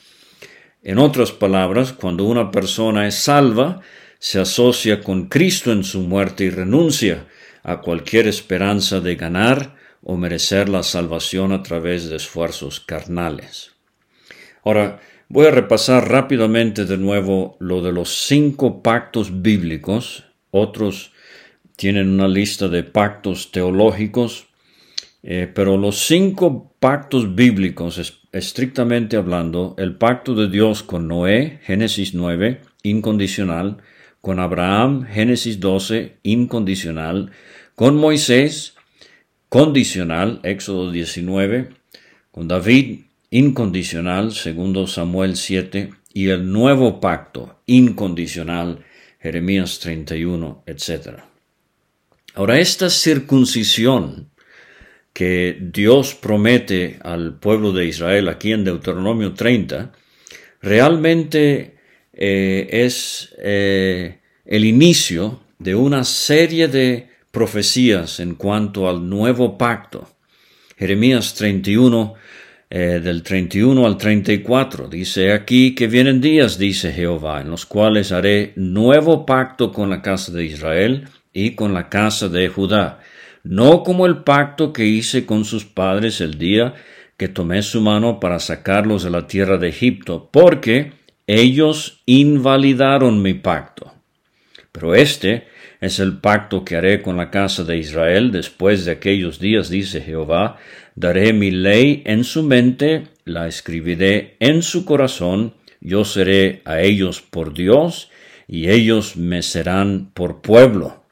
En 0.82 0.98
otras 0.98 1.30
palabras, 1.30 1.92
cuando 1.92 2.24
una 2.24 2.50
persona 2.50 3.06
es 3.06 3.14
salva, 3.14 3.80
se 4.18 4.40
asocia 4.40 5.04
con 5.04 5.28
Cristo 5.28 5.70
en 5.70 5.84
su 5.84 6.00
muerte 6.00 6.42
y 6.42 6.50
renuncia 6.50 7.28
a 7.62 7.80
cualquier 7.80 8.26
esperanza 8.26 8.98
de 8.98 9.14
ganar 9.14 9.76
o 10.02 10.16
merecer 10.16 10.68
la 10.68 10.82
salvación 10.82 11.52
a 11.52 11.62
través 11.62 12.10
de 12.10 12.16
esfuerzos 12.16 12.80
carnales. 12.80 13.70
Ahora, 14.64 14.98
voy 15.28 15.46
a 15.46 15.52
repasar 15.52 16.10
rápidamente 16.10 16.86
de 16.86 16.98
nuevo 16.98 17.56
lo 17.60 17.82
de 17.82 17.92
los 17.92 18.26
cinco 18.26 18.82
pactos 18.82 19.42
bíblicos. 19.42 20.24
Otros 20.50 21.12
tienen 21.76 22.10
una 22.10 22.26
lista 22.26 22.66
de 22.66 22.82
pactos 22.82 23.52
teológicos, 23.52 24.48
eh, 25.28 25.50
pero 25.52 25.76
los 25.76 26.06
cinco 26.06 26.72
pactos 26.78 27.34
bíblicos, 27.34 28.22
estrictamente 28.30 29.16
hablando, 29.16 29.74
el 29.76 29.96
pacto 29.96 30.36
de 30.36 30.48
Dios 30.48 30.84
con 30.84 31.08
Noé, 31.08 31.58
Génesis 31.64 32.14
9, 32.14 32.60
incondicional, 32.84 33.78
con 34.20 34.38
Abraham, 34.38 35.04
Génesis 35.04 35.58
12, 35.58 36.18
incondicional, 36.22 37.32
con 37.74 37.96
Moisés, 37.96 38.76
condicional, 39.48 40.38
Éxodo 40.44 40.92
19, 40.92 41.70
con 42.30 42.46
David, 42.46 43.00
incondicional, 43.30 44.30
segundo 44.30 44.86
Samuel 44.86 45.34
7, 45.34 45.90
y 46.14 46.28
el 46.28 46.52
nuevo 46.52 47.00
pacto, 47.00 47.58
incondicional, 47.66 48.84
Jeremías 49.18 49.80
31, 49.80 50.62
etc. 50.66 51.18
Ahora, 52.36 52.60
esta 52.60 52.90
circuncisión 52.90 54.30
que 55.16 55.56
Dios 55.58 56.14
promete 56.14 56.98
al 57.02 57.38
pueblo 57.38 57.72
de 57.72 57.86
Israel 57.86 58.28
aquí 58.28 58.52
en 58.52 58.64
Deuteronomio 58.64 59.32
30, 59.32 59.90
realmente 60.60 61.78
eh, 62.12 62.68
es 62.70 63.34
eh, 63.38 64.18
el 64.44 64.66
inicio 64.66 65.40
de 65.58 65.74
una 65.74 66.04
serie 66.04 66.68
de 66.68 67.08
profecías 67.30 68.20
en 68.20 68.34
cuanto 68.34 68.90
al 68.90 69.08
nuevo 69.08 69.56
pacto. 69.56 70.06
Jeremías 70.76 71.32
31 71.32 72.12
eh, 72.68 73.00
del 73.02 73.22
31 73.22 73.86
al 73.86 73.96
34. 73.96 74.86
Dice 74.86 75.32
aquí 75.32 75.74
que 75.74 75.86
vienen 75.86 76.20
días, 76.20 76.58
dice 76.58 76.92
Jehová, 76.92 77.40
en 77.40 77.48
los 77.48 77.64
cuales 77.64 78.12
haré 78.12 78.52
nuevo 78.56 79.24
pacto 79.24 79.72
con 79.72 79.88
la 79.88 80.02
casa 80.02 80.30
de 80.30 80.44
Israel 80.44 81.08
y 81.32 81.54
con 81.54 81.72
la 81.72 81.88
casa 81.88 82.28
de 82.28 82.48
Judá, 82.48 83.00
no 83.48 83.84
como 83.84 84.06
el 84.06 84.18
pacto 84.24 84.72
que 84.72 84.86
hice 84.86 85.24
con 85.24 85.44
sus 85.44 85.64
padres 85.64 86.20
el 86.20 86.36
día 86.36 86.74
que 87.16 87.28
tomé 87.28 87.62
su 87.62 87.80
mano 87.80 88.18
para 88.18 88.40
sacarlos 88.40 89.04
de 89.04 89.10
la 89.10 89.26
tierra 89.26 89.56
de 89.56 89.68
Egipto, 89.68 90.28
porque 90.32 90.92
ellos 91.26 92.02
invalidaron 92.06 93.22
mi 93.22 93.34
pacto. 93.34 93.94
Pero 94.72 94.94
este 94.94 95.46
es 95.80 96.00
el 96.00 96.18
pacto 96.18 96.64
que 96.64 96.76
haré 96.76 97.00
con 97.02 97.16
la 97.16 97.30
casa 97.30 97.62
de 97.62 97.78
Israel 97.78 98.32
después 98.32 98.84
de 98.84 98.92
aquellos 98.92 99.38
días, 99.38 99.70
dice 99.70 100.00
Jehová. 100.00 100.58
Daré 100.96 101.32
mi 101.32 101.50
ley 101.50 102.02
en 102.04 102.24
su 102.24 102.42
mente, 102.42 103.08
la 103.24 103.46
escribiré 103.46 104.36
en 104.40 104.62
su 104.62 104.84
corazón, 104.84 105.54
yo 105.80 106.04
seré 106.04 106.62
a 106.64 106.80
ellos 106.80 107.22
por 107.22 107.54
Dios, 107.54 108.10
y 108.48 108.70
ellos 108.70 109.16
me 109.16 109.42
serán 109.42 110.10
por 110.12 110.42
pueblo. 110.42 111.05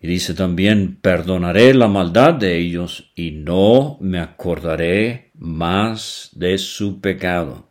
Y 0.00 0.06
dice 0.08 0.34
también, 0.34 0.98
perdonaré 1.00 1.74
la 1.74 1.88
maldad 1.88 2.34
de 2.34 2.58
ellos, 2.58 3.10
y 3.14 3.30
no 3.30 3.98
me 4.00 4.18
acordaré 4.18 5.30
más 5.34 6.30
de 6.34 6.58
su 6.58 7.00
pecado. 7.00 7.70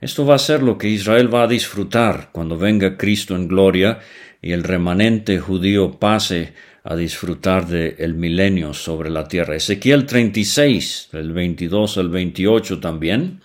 Esto 0.00 0.24
va 0.24 0.36
a 0.36 0.38
ser 0.38 0.62
lo 0.62 0.78
que 0.78 0.88
Israel 0.88 1.32
va 1.32 1.42
a 1.42 1.48
disfrutar 1.48 2.30
cuando 2.32 2.56
venga 2.56 2.96
Cristo 2.96 3.36
en 3.36 3.48
gloria 3.48 3.98
y 4.40 4.52
el 4.52 4.64
remanente 4.64 5.38
judío 5.38 5.98
pase 5.98 6.54
a 6.84 6.96
disfrutar 6.96 7.66
del 7.66 7.96
el 7.98 8.14
milenio 8.14 8.72
sobre 8.72 9.10
la 9.10 9.28
tierra. 9.28 9.56
Ezequiel 9.56 10.06
36, 10.06 11.10
del 11.12 11.32
22 11.32 11.98
al 11.98 12.08
28 12.08 12.80
también. 12.80 13.42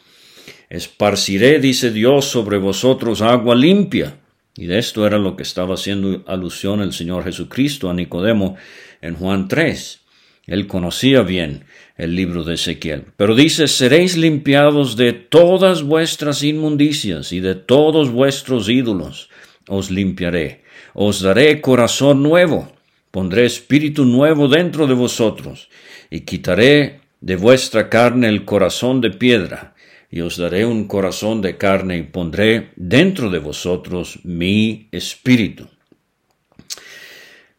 Esparciré, 0.70 1.60
dice 1.60 1.92
Dios, 1.92 2.26
sobre 2.26 2.58
vosotros 2.58 3.22
agua 3.22 3.56
limpia. 3.56 4.20
Y 4.56 4.68
de 4.68 4.80
esto 4.80 5.06
era 5.06 5.18
lo 5.18 5.36
que 5.36 5.44
estaba 5.44 5.76
haciendo 5.76 6.24
alusión 6.28 6.82
el 6.82 6.94
Señor 6.94 7.24
Jesucristo 7.24 7.90
a 7.90 7.94
Nicodemo 7.94 8.56
en 9.02 9.16
Juan 9.16 9.48
3. 9.48 10.02
Él 10.48 10.68
conocía 10.68 11.22
bien 11.22 11.66
el 11.98 12.16
libro 12.16 12.44
de 12.44 12.54
Ezequiel. 12.54 13.06
Pero 13.18 13.36
dice, 13.36 13.68
seréis 13.68 14.16
limpiados 14.16 14.96
de 14.96 15.14
todas 15.14 15.84
vuestras 15.84 16.44
inmundicias 16.44 17.32
y 17.34 17.40
de 17.40 17.56
todos 17.56 18.12
vuestros 18.12 18.70
ídolos. 18.70 19.30
Os 19.68 19.92
limpiaré 19.92 20.66
os 20.96 21.20
daré 21.20 21.60
corazón 21.60 22.24
nuevo, 22.24 22.72
pondré 23.12 23.46
espíritu 23.46 24.06
nuevo 24.06 24.48
dentro 24.48 24.88
de 24.88 24.94
vosotros, 24.94 25.70
y 26.10 26.22
quitaré 26.22 27.02
de 27.20 27.36
vuestra 27.36 27.90
carne 27.90 28.30
el 28.30 28.46
corazón 28.46 29.02
de 29.02 29.12
piedra, 29.12 29.75
y 30.16 30.22
os 30.22 30.38
daré 30.38 30.66
un 30.66 30.88
corazón 30.88 31.42
de 31.42 31.58
carne 31.58 31.98
y 31.98 32.04
pondré 32.04 32.72
dentro 32.78 33.30
de 33.30 33.40
vosotros 33.40 34.20
mi 34.24 34.88
espíritu. 34.94 35.68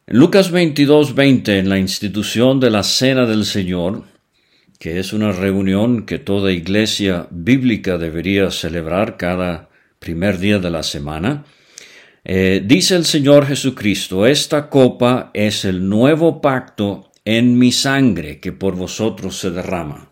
En 0.07 0.17
Lucas 0.17 0.49
22, 0.49 1.13
20, 1.13 1.59
en 1.59 1.69
la 1.69 1.77
institución 1.77 2.59
de 2.59 2.71
la 2.71 2.81
Cena 2.81 3.27
del 3.27 3.45
Señor, 3.45 4.05
que 4.79 4.97
es 4.97 5.13
una 5.13 5.31
reunión 5.31 6.07
que 6.07 6.17
toda 6.17 6.51
iglesia 6.51 7.27
bíblica 7.29 7.99
debería 7.99 8.49
celebrar 8.49 9.17
cada 9.17 9.69
primer 9.99 10.39
día 10.39 10.57
de 10.57 10.71
la 10.71 10.81
semana, 10.81 11.45
eh, 12.25 12.63
dice 12.65 12.95
el 12.95 13.05
Señor 13.05 13.45
Jesucristo, 13.45 14.25
esta 14.25 14.67
copa 14.67 15.29
es 15.35 15.63
el 15.63 15.87
nuevo 15.87 16.41
pacto 16.41 17.11
en 17.23 17.55
mi 17.55 17.71
sangre 17.71 18.39
que 18.39 18.51
por 18.51 18.75
vosotros 18.75 19.37
se 19.37 19.51
derrama. 19.51 20.06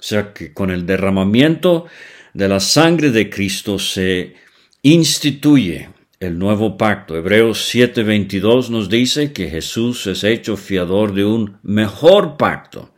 O 0.00 0.02
sea 0.02 0.32
que 0.32 0.54
con 0.54 0.70
el 0.70 0.86
derramamiento 0.86 1.86
de 2.32 2.48
la 2.48 2.58
sangre 2.58 3.10
de 3.10 3.28
Cristo 3.28 3.78
se 3.78 4.34
instituye 4.82 5.90
el 6.20 6.38
nuevo 6.38 6.78
pacto. 6.78 7.16
Hebreos 7.16 7.70
7:22 7.74 8.70
nos 8.70 8.88
dice 8.88 9.32
que 9.34 9.50
Jesús 9.50 10.06
es 10.06 10.24
hecho 10.24 10.56
fiador 10.56 11.12
de 11.12 11.26
un 11.26 11.58
mejor 11.62 12.38
pacto. 12.38 12.94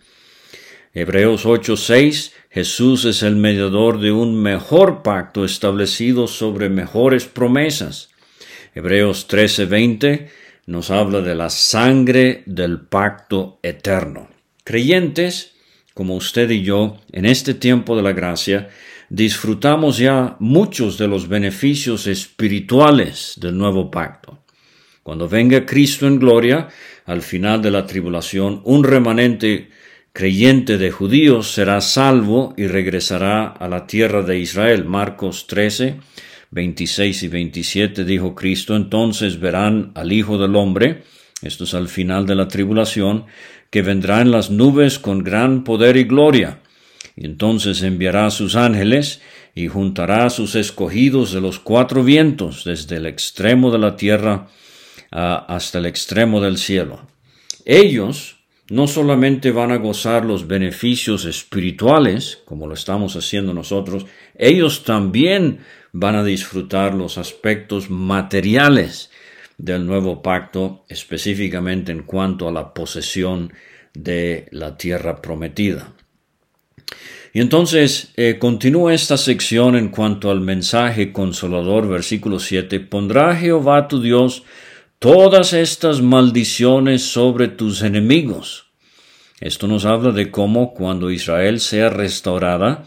Hebreos 0.95 1.45
8:6 1.45 2.33
Jesús 2.51 3.05
es 3.05 3.25
el 3.25 3.35
mediador 3.35 3.99
de 3.99 4.13
un 4.13 4.41
mejor 4.41 5.03
pacto 5.03 5.45
establecido 5.45 6.29
sobre 6.29 6.69
mejores 6.69 7.25
promesas. 7.25 8.11
Hebreos 8.77 9.27
13:20 9.27 10.29
nos 10.67 10.93
habla 10.93 11.21
de 11.21 11.35
la 11.35 11.51
sangre 11.51 12.45
del 12.47 12.79
pacto 12.81 13.59
eterno. 13.63 14.29
Creyentes 14.63 15.52
como 15.95 16.15
usted 16.17 16.51
y 16.51 16.63
yo, 16.63 16.99
en 17.13 17.27
este 17.27 17.55
tiempo 17.55 17.97
de 17.97 18.03
la 18.03 18.13
gracia, 18.13 18.69
disfrutamos 19.09 19.99
ya 19.99 20.37
muchos 20.41 20.97
de 20.99 21.09
los 21.09 21.29
beneficios 21.29 22.07
espirituales 22.07 23.35
del 23.41 23.59
nuevo 23.59 23.91
pacto. 23.91 24.43
Cuando 25.03 25.29
venga 25.29 25.67
Cristo 25.67 26.07
en 26.07 26.19
gloria, 26.19 26.69
al 27.05 27.23
final 27.23 27.61
de 27.61 27.71
la 27.71 27.87
tribulación, 27.87 28.63
un 28.65 28.85
remanente 28.85 29.69
creyente 30.13 30.79
de 30.79 30.91
judíos 30.91 31.53
será 31.53 31.81
salvo 31.81 32.55
y 32.57 32.67
regresará 32.67 33.49
a 33.49 33.69
la 33.69 33.87
tierra 33.87 34.23
de 34.23 34.39
Israel. 34.39 34.85
Marcos 34.85 35.47
13, 35.47 35.97
26 36.51 37.23
y 37.23 37.29
27 37.29 38.05
dijo 38.05 38.35
Cristo, 38.35 38.77
entonces 38.77 39.41
verán 39.41 39.93
al 39.95 40.13
Hijo 40.13 40.39
del 40.39 40.55
Hombre, 40.55 41.03
esto 41.43 41.65
es 41.65 41.75
al 41.75 41.89
final 41.89 42.27
de 42.27 42.35
la 42.35 42.49
tribulación, 42.49 43.27
que 43.71 43.83
vendrá 43.83 44.21
en 44.21 44.31
las 44.31 44.51
nubes 44.51 44.99
con 44.99 45.25
gran 45.25 45.65
poder 45.65 45.97
y 45.97 46.05
gloria. 46.05 46.61
Y 47.17 47.27
entonces 47.27 47.83
enviará 47.83 48.27
a 48.27 48.31
sus 48.31 48.57
ángeles 48.57 49.21
y 49.55 49.69
juntará 49.69 50.25
a 50.25 50.31
sus 50.31 50.55
escogidos 50.55 51.33
de 51.33 51.41
los 51.41 51.59
cuatro 51.59 52.05
vientos, 52.05 52.65
desde 52.65 52.97
el 52.97 53.07
extremo 53.07 53.71
de 53.71 53.79
la 53.79 53.97
tierra 53.97 54.49
hasta 55.11 55.79
el 55.79 55.87
extremo 55.87 56.41
del 56.41 56.57
cielo. 56.57 57.07
Ellos 57.65 58.37
no 58.71 58.87
solamente 58.87 59.51
van 59.51 59.71
a 59.71 59.77
gozar 59.77 60.25
los 60.25 60.47
beneficios 60.47 61.27
espirituales, 61.27 62.41
como 62.47 62.67
lo 62.67 62.75
estamos 62.75 63.17
haciendo 63.17 63.53
nosotros, 63.53 64.07
ellos 64.35 64.85
también 64.85 65.59
van 65.93 66.17
a 66.17 66.25
disfrutar 66.25 66.95
los 66.95 67.19
aspectos 67.19 67.91
materiales 67.91 69.11
del 69.59 69.87
nuevo 69.87 70.23
pacto, 70.23 70.85
específicamente 70.89 71.93
en 71.93 72.03
cuanto 72.03 72.49
a 72.49 72.53
la 72.53 72.75
posesión 72.75 73.53
de 73.95 74.47
la 74.51 74.77
tierra 74.77 75.21
prometida. 75.21 75.93
Y 77.35 77.41
entonces 77.41 78.13
eh, 78.17 78.39
continúa 78.39 78.93
esta 78.93 79.17
sección 79.17 79.77
en 79.77 79.89
cuanto 79.89 80.31
al 80.31 80.41
mensaje 80.41 81.13
consolador, 81.13 81.89
versículo 81.89 82.39
7, 82.39 82.81
pondrá 82.81 83.35
Jehová 83.35 83.89
tu 83.89 84.03
Dios 84.03 84.43
todas 84.99 85.53
estas 85.55 86.03
maldiciones 86.03 87.03
sobre 87.03 87.49
tus 87.49 87.83
enemigos. 87.83 88.67
Esto 89.41 89.67
nos 89.67 89.87
habla 89.87 90.13
de 90.13 90.31
cómo 90.31 90.75
cuando 90.75 91.11
Israel 91.11 91.59
sea 91.59 91.89
restaurada, 91.89 92.85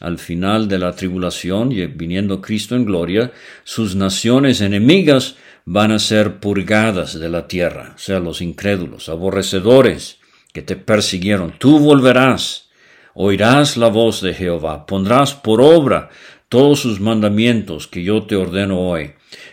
al 0.00 0.18
final 0.18 0.68
de 0.68 0.78
la 0.78 0.94
tribulación 0.94 1.72
y 1.72 1.84
viniendo 1.86 2.40
Cristo 2.40 2.76
en 2.76 2.84
gloria, 2.84 3.32
sus 3.64 3.96
naciones 3.96 4.60
enemigas 4.60 5.36
van 5.70 5.92
a 5.92 5.98
ser 5.98 6.40
purgadas 6.40 7.20
de 7.20 7.28
la 7.28 7.46
tierra, 7.46 7.92
o 7.94 7.98
sea, 7.98 8.20
los 8.20 8.40
incrédulos, 8.40 9.10
aborrecedores 9.10 10.18
que 10.54 10.62
te 10.62 10.76
persiguieron. 10.76 11.52
Tú 11.58 11.78
volverás, 11.78 12.70
oirás 13.12 13.76
la 13.76 13.88
voz 13.88 14.22
de 14.22 14.32
Jehová, 14.32 14.86
pondrás 14.86 15.34
por 15.34 15.60
obra 15.60 16.08
todos 16.48 16.80
sus 16.80 17.00
mandamientos 17.00 17.86
que 17.86 18.02
yo 18.02 18.22
te 18.22 18.34
ordeno 18.34 18.80
hoy. 18.80 19.12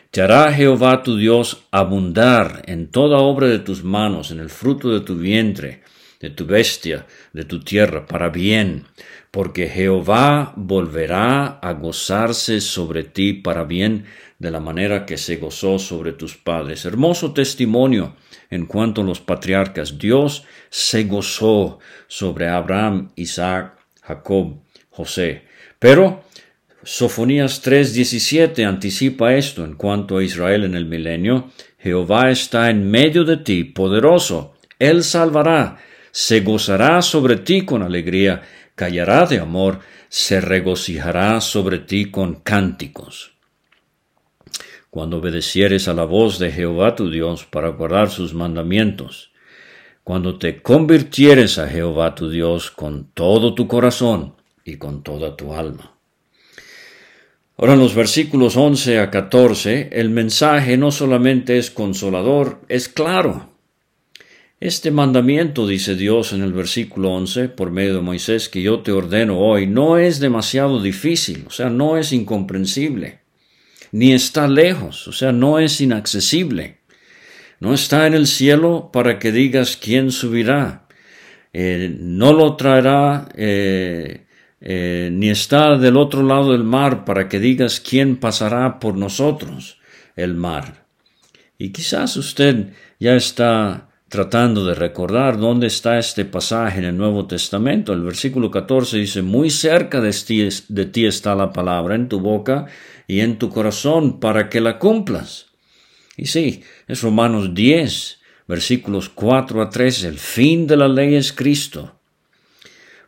Te 0.09 0.21
hará 0.21 0.53
Jehová 0.53 1.03
tu 1.03 1.17
Dios 1.17 1.65
abundar 1.69 2.61
en 2.65 2.87
toda 2.87 3.17
obra 3.17 3.47
de 3.47 3.59
tus 3.59 3.83
manos, 3.83 4.31
en 4.31 4.39
el 4.39 4.49
fruto 4.49 4.87
de 4.93 5.01
tu 5.01 5.17
vientre, 5.17 5.83
de 6.21 6.29
tu 6.29 6.45
bestia, 6.45 7.07
de 7.33 7.43
tu 7.43 7.59
tierra, 7.59 8.05
para 8.05 8.29
bien, 8.29 8.85
porque 9.31 9.67
Jehová 9.67 10.53
volverá 10.55 11.59
a 11.61 11.73
gozarse 11.73 12.61
sobre 12.61 13.03
ti 13.03 13.33
para 13.33 13.65
bien 13.65 14.05
de 14.39 14.51
la 14.51 14.59
manera 14.59 15.05
que 15.05 15.17
se 15.17 15.37
gozó 15.37 15.79
sobre 15.79 16.13
tus 16.13 16.35
padres. 16.35 16.85
Hermoso 16.85 17.33
testimonio 17.33 18.15
en 18.49 18.65
cuanto 18.65 19.01
a 19.01 19.03
los 19.03 19.19
patriarcas. 19.19 19.97
Dios 19.97 20.43
se 20.69 21.03
gozó 21.05 21.79
sobre 22.07 22.49
Abraham, 22.49 23.11
Isaac, 23.15 23.77
Jacob, 24.01 24.59
José. 24.89 25.43
Pero 25.79 26.23
Sofonías 26.83 27.63
3:17 27.63 28.63
anticipa 28.65 29.33
esto 29.33 29.63
en 29.63 29.75
cuanto 29.75 30.17
a 30.17 30.23
Israel 30.23 30.65
en 30.65 30.75
el 30.75 30.85
milenio. 30.85 31.49
Jehová 31.79 32.29
está 32.29 32.69
en 32.69 32.89
medio 32.89 33.23
de 33.23 33.37
ti, 33.37 33.63
poderoso. 33.63 34.53
Él 34.77 35.03
salvará, 35.03 35.77
se 36.11 36.41
gozará 36.41 37.01
sobre 37.01 37.37
ti 37.37 37.65
con 37.65 37.81
alegría 37.81 38.41
callará 38.75 39.25
de 39.25 39.39
amor, 39.39 39.79
se 40.09 40.41
regocijará 40.41 41.41
sobre 41.41 41.79
ti 41.79 42.11
con 42.11 42.35
cánticos. 42.35 43.34
Cuando 44.95 45.17
obedecieres 45.17 45.89
a 45.89 45.93
la 45.93 46.05
voz 46.05 46.39
de 46.39 46.53
Jehová 46.53 46.95
tu 46.95 47.11
Dios 47.11 47.43
para 47.43 47.67
guardar 47.67 48.09
sus 48.09 48.33
mandamientos, 48.33 49.33
cuando 50.05 50.39
te 50.39 50.61
convirtieres 50.61 51.57
a 51.59 51.67
Jehová 51.67 52.15
tu 52.15 52.29
Dios 52.29 52.71
con 52.71 53.09
todo 53.13 53.55
tu 53.55 53.67
corazón 53.67 54.35
y 54.63 54.77
con 54.77 55.03
toda 55.03 55.35
tu 55.35 55.53
alma. 55.53 55.97
Ahora 57.57 57.73
en 57.73 57.79
los 57.79 57.93
versículos 57.93 58.55
11 58.55 58.99
a 58.99 59.11
14, 59.11 59.89
el 59.91 60.11
mensaje 60.11 60.77
no 60.77 60.91
solamente 60.91 61.57
es 61.57 61.71
consolador, 61.71 62.61
es 62.69 62.87
claro. 62.87 63.49
Este 64.61 64.91
mandamiento, 64.91 65.67
dice 65.67 65.95
Dios 65.95 66.31
en 66.31 66.41
el 66.41 66.53
versículo 66.53 67.11
11, 67.11 67.49
por 67.49 67.69
medio 67.69 67.95
de 67.95 68.01
Moisés, 68.01 68.47
que 68.47 68.61
yo 68.61 68.79
te 68.79 68.93
ordeno 68.93 69.39
hoy, 69.39 69.67
no 69.67 69.97
es 69.97 70.21
demasiado 70.21 70.81
difícil, 70.81 71.43
o 71.47 71.51
sea, 71.51 71.69
no 71.69 71.97
es 71.97 72.13
incomprensible, 72.13 73.24
ni 73.95 74.11
está 74.11 74.49
lejos, 74.49 75.07
o 75.07 75.13
sea, 75.13 75.31
no 75.31 75.57
es 75.57 75.79
inaccesible. 75.79 76.79
No 77.61 77.73
está 77.73 78.07
en 78.07 78.13
el 78.13 78.27
cielo 78.27 78.89
para 78.91 79.19
que 79.19 79.31
digas 79.31 79.77
quién 79.77 80.11
subirá. 80.11 80.85
Eh, 81.53 81.95
no 81.97 82.33
lo 82.33 82.57
traerá, 82.57 83.29
eh, 83.35 84.25
eh, 84.59 85.09
ni 85.13 85.29
está 85.29 85.77
del 85.77 85.95
otro 85.95 86.23
lado 86.23 86.51
del 86.51 86.65
mar 86.65 87.05
para 87.05 87.29
que 87.29 87.39
digas 87.39 87.79
quién 87.79 88.17
pasará 88.17 88.81
por 88.81 88.97
nosotros 88.97 89.79
el 90.17 90.33
mar. 90.33 90.87
Y 91.57 91.69
quizás 91.69 92.17
usted 92.17 92.73
ya 92.99 93.15
está 93.15 93.91
tratando 94.09 94.65
de 94.65 94.75
recordar 94.75 95.37
dónde 95.37 95.67
está 95.67 95.97
este 95.97 96.25
pasaje 96.25 96.79
en 96.79 96.85
el 96.85 96.97
Nuevo 96.97 97.27
Testamento. 97.27 97.93
El 97.93 98.01
versículo 98.01 98.51
14 98.51 98.97
dice, 98.97 99.21
muy 99.21 99.49
cerca 99.49 100.01
de 100.01 100.11
ti, 100.11 100.49
de 100.67 100.85
ti 100.85 101.05
está 101.05 101.33
la 101.33 101.53
palabra 101.53 101.95
en 101.95 102.09
tu 102.09 102.19
boca 102.19 102.65
y 103.07 103.19
en 103.19 103.37
tu 103.37 103.49
corazón 103.49 104.19
para 104.19 104.49
que 104.49 104.61
la 104.61 104.79
cumplas. 104.79 105.47
Y 106.17 106.27
sí, 106.27 106.63
es 106.87 107.01
Romanos 107.01 107.53
10, 107.53 108.19
versículos 108.47 109.09
4 109.09 109.61
a 109.61 109.69
3, 109.69 110.03
el 110.05 110.17
fin 110.17 110.67
de 110.67 110.77
la 110.77 110.87
ley 110.87 111.15
es 111.15 111.33
Cristo. 111.33 111.95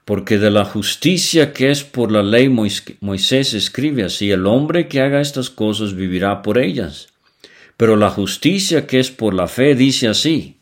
Porque 0.05 0.38
de 0.38 0.51
la 0.51 0.65
justicia 0.65 1.53
que 1.53 1.69
es 1.69 1.83
por 1.83 2.12
la 2.12 2.23
ley 2.23 2.49
Moisés 2.49 3.53
escribe 3.53 4.03
así, 4.03 4.31
el 4.31 4.45
hombre 4.45 4.88
que 4.88 5.01
haga 5.01 5.21
estas 5.21 5.49
cosas 5.49 5.95
vivirá 5.95 6.41
por 6.41 6.57
ellas. 6.57 7.10
Pero 7.75 7.95
la 7.95 8.10
justicia 8.10 8.88
que 8.88 8.99
es 8.99 9.12
por 9.12 9.33
la 9.33 9.47
fe 9.47 9.75
dice 9.75 10.07
así, 10.07 10.57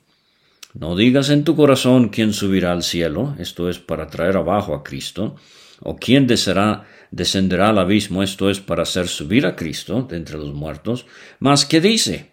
no 0.74 0.98
digas 0.98 1.30
en 1.30 1.46
tu 1.46 1.56
corazón 1.56 2.10
quién 2.10 2.34
subirá 2.34 2.74
al 2.74 2.84
cielo, 2.84 3.36
esto 3.40 3.70
es 3.70 3.80
para 3.80 4.08
traer 4.08 4.36
abajo 4.36 4.76
a 4.76 4.84
Cristo, 4.84 5.38
o 5.80 5.96
quién 5.96 6.28
descenderá 7.16 7.70
al 7.70 7.80
abismo, 7.80 8.24
esto 8.24 8.50
es 8.50 8.60
para 8.60 8.84
hacer 8.84 9.08
subir 9.08 9.46
a 9.46 9.56
Cristo 9.56 10.02
de 10.02 10.18
entre 10.18 10.38
los 10.38 10.54
muertos, 10.54 11.06
mas 11.40 11.66
que 11.66 11.80
dice, 11.80 12.32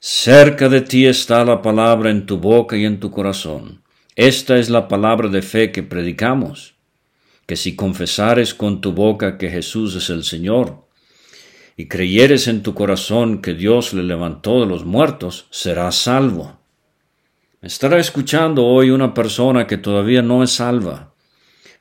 cerca 0.00 0.68
de 0.68 0.80
ti 0.80 1.06
está 1.06 1.44
la 1.44 1.62
palabra 1.62 2.10
en 2.10 2.26
tu 2.26 2.38
boca 2.38 2.76
y 2.76 2.84
en 2.84 2.98
tu 2.98 3.12
corazón. 3.12 3.84
Esta 4.16 4.58
es 4.58 4.70
la 4.70 4.88
palabra 4.88 5.28
de 5.28 5.40
fe 5.40 5.70
que 5.70 5.84
predicamos. 5.84 6.74
que 7.46 7.56
si 7.56 7.74
confesares 7.74 8.54
con 8.54 8.80
tu 8.80 8.92
boca 8.92 9.36
que 9.36 9.50
Jesús 9.50 9.96
es 9.96 10.10
el 10.10 10.22
Señor, 10.22 10.86
y 11.76 11.86
creyeres 11.86 12.46
en 12.46 12.62
tu 12.62 12.72
corazón 12.72 13.42
que 13.42 13.52
Dios 13.52 13.92
le 13.92 14.04
levantó 14.04 14.60
de 14.60 14.66
los 14.66 14.84
muertos, 14.84 15.46
serás 15.50 15.96
salvo. 15.96 16.58
Estará 17.60 17.98
escuchando 17.98 18.64
hoy 18.64 18.90
una 18.90 19.12
persona 19.12 19.66
que 19.66 19.76
todavía 19.76 20.22
no 20.22 20.42
es 20.42 20.52
salva. 20.52 21.14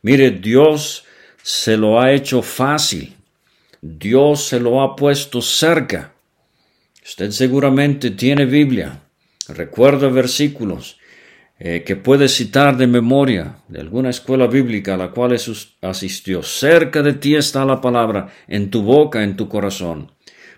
Mire, 0.01 0.31
Dios 0.31 1.05
se 1.43 1.77
lo 1.77 1.99
ha 1.99 2.11
hecho 2.11 2.41
fácil. 2.41 3.15
Dios 3.81 4.45
se 4.45 4.59
lo 4.59 4.81
ha 4.81 4.95
puesto 4.95 5.41
cerca. 5.41 6.13
Usted 7.03 7.31
seguramente 7.31 8.11
tiene 8.11 8.45
Biblia. 8.45 9.01
Recuerda 9.47 10.07
versículos 10.07 10.99
eh, 11.59 11.83
que 11.83 11.95
puede 11.95 12.27
citar 12.27 12.77
de 12.77 12.87
memoria 12.87 13.57
de 13.67 13.81
alguna 13.81 14.11
escuela 14.11 14.47
bíblica 14.47 14.93
a 14.93 14.97
la 14.97 15.11
cual 15.11 15.35
asistió. 15.81 16.43
Cerca 16.43 17.01
de 17.01 17.13
ti 17.13 17.35
está 17.35 17.65
la 17.65 17.81
palabra, 17.81 18.29
en 18.47 18.69
tu 18.69 18.83
boca, 18.83 19.23
en 19.23 19.35
tu 19.35 19.49
corazón. 19.49 20.11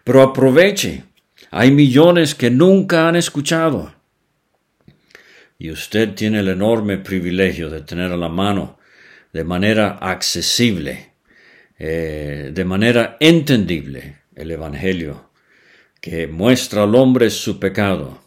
Pero 0.04 0.22
aproveche. 0.22 1.04
Hay 1.52 1.72
millones 1.72 2.36
que 2.36 2.50
nunca 2.50 3.08
han 3.08 3.16
escuchado. 3.16 3.94
Y 5.60 5.72
usted 5.72 6.14
tiene 6.14 6.40
el 6.40 6.50
enorme 6.50 6.98
privilegio 6.98 7.70
de 7.70 7.82
tener 7.82 8.12
a 8.12 8.18
la 8.18 8.28
mano 8.28 8.80
de 9.34 9.44
manera 9.44 9.98
accesible, 10.00 11.14
eh, 11.80 12.52
de 12.54 12.66
manera 12.66 13.18
entendible, 13.20 14.18
el 14.36 14.52
Evangelio, 14.52 15.32
que 16.00 16.28
muestra 16.28 16.84
al 16.84 16.96
hombre 16.96 17.30
su 17.32 17.60
pecado, 17.60 18.22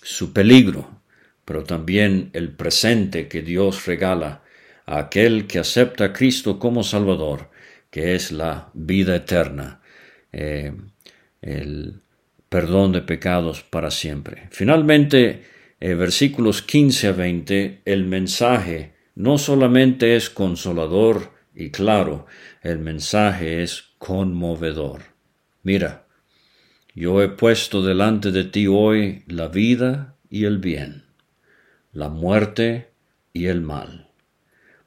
su 0.00 0.32
peligro, 0.32 1.02
pero 1.44 1.64
también 1.64 2.30
el 2.32 2.52
presente 2.52 3.26
que 3.26 3.42
Dios 3.42 3.86
regala 3.86 4.42
a 4.86 4.98
aquel 4.98 5.46
que 5.46 5.58
acepta 5.58 6.04
a 6.04 6.12
Cristo 6.12 6.58
como 6.58 6.84
Salvador, 6.84 7.50
que 7.90 8.14
es 8.14 8.30
la 8.30 8.70
vida 8.72 9.16
eterna, 9.16 9.80
eh, 10.32 10.72
el 11.40 12.00
perdón 12.48 12.92
de 12.92 13.02
pecados 13.02 13.62
para 13.62 13.90
siempre. 13.90 14.48
Finalmente, 14.50 15.42
eh, 15.80 15.94
versículos 15.94 16.62
15 16.62 17.08
a 17.08 17.12
20, 17.12 17.80
el 17.84 18.04
mensaje 18.04 18.91
no 19.14 19.38
solamente 19.38 20.16
es 20.16 20.30
consolador 20.30 21.32
y 21.54 21.70
claro, 21.70 22.26
el 22.62 22.78
mensaje 22.78 23.62
es 23.62 23.84
conmovedor. 23.98 25.02
Mira, 25.62 26.06
yo 26.94 27.22
he 27.22 27.28
puesto 27.28 27.82
delante 27.82 28.30
de 28.32 28.44
ti 28.44 28.66
hoy 28.66 29.24
la 29.26 29.48
vida 29.48 30.16
y 30.28 30.44
el 30.44 30.58
bien 30.58 31.12
la 31.92 32.08
muerte 32.08 32.92
y 33.32 33.46
el 33.46 33.60
mal. 33.60 34.08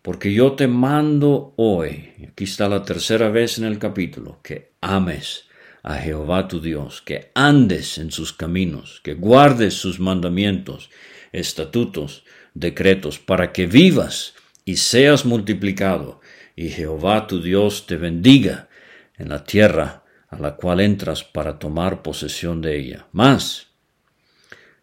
Porque 0.02 0.34
yo 0.34 0.54
te 0.54 0.68
mando 0.68 1.54
hoy, 1.58 2.14
aquí 2.30 2.44
está 2.44 2.68
la 2.68 2.84
tercera 2.84 3.30
vez 3.30 3.58
en 3.58 3.66
el 3.66 3.80
capítulo, 3.80 4.40
que 4.44 4.74
ames 4.82 5.48
a 5.82 5.96
Jehová 5.96 6.48
tu 6.48 6.60
Dios, 6.60 7.02
que 7.02 7.32
andes 7.34 7.98
en 7.98 8.12
sus 8.12 8.34
caminos, 8.34 9.02
que 9.04 9.14
guardes 9.14 9.76
sus 9.76 10.00
mandamientos, 10.00 10.90
estatutos, 11.32 12.24
decretos, 12.56 13.20
para 13.20 13.52
que 13.52 13.68
vivas 13.68 14.34
y 14.66 14.78
seas 14.78 15.26
multiplicado, 15.26 16.20
y 16.56 16.70
Jehová 16.70 17.28
tu 17.28 17.42
Dios 17.42 17.86
te 17.86 17.98
bendiga 17.98 18.70
en 19.18 19.30
la 19.30 19.44
tierra 19.44 20.04
a 20.30 20.40
la 20.40 20.56
cual 20.56 20.80
entras 20.80 21.24
para 21.24 21.60
tomar 21.60 22.02
posesión 22.02 22.62
de 22.62 22.80
ella. 22.80 23.06
Más, 23.12 23.68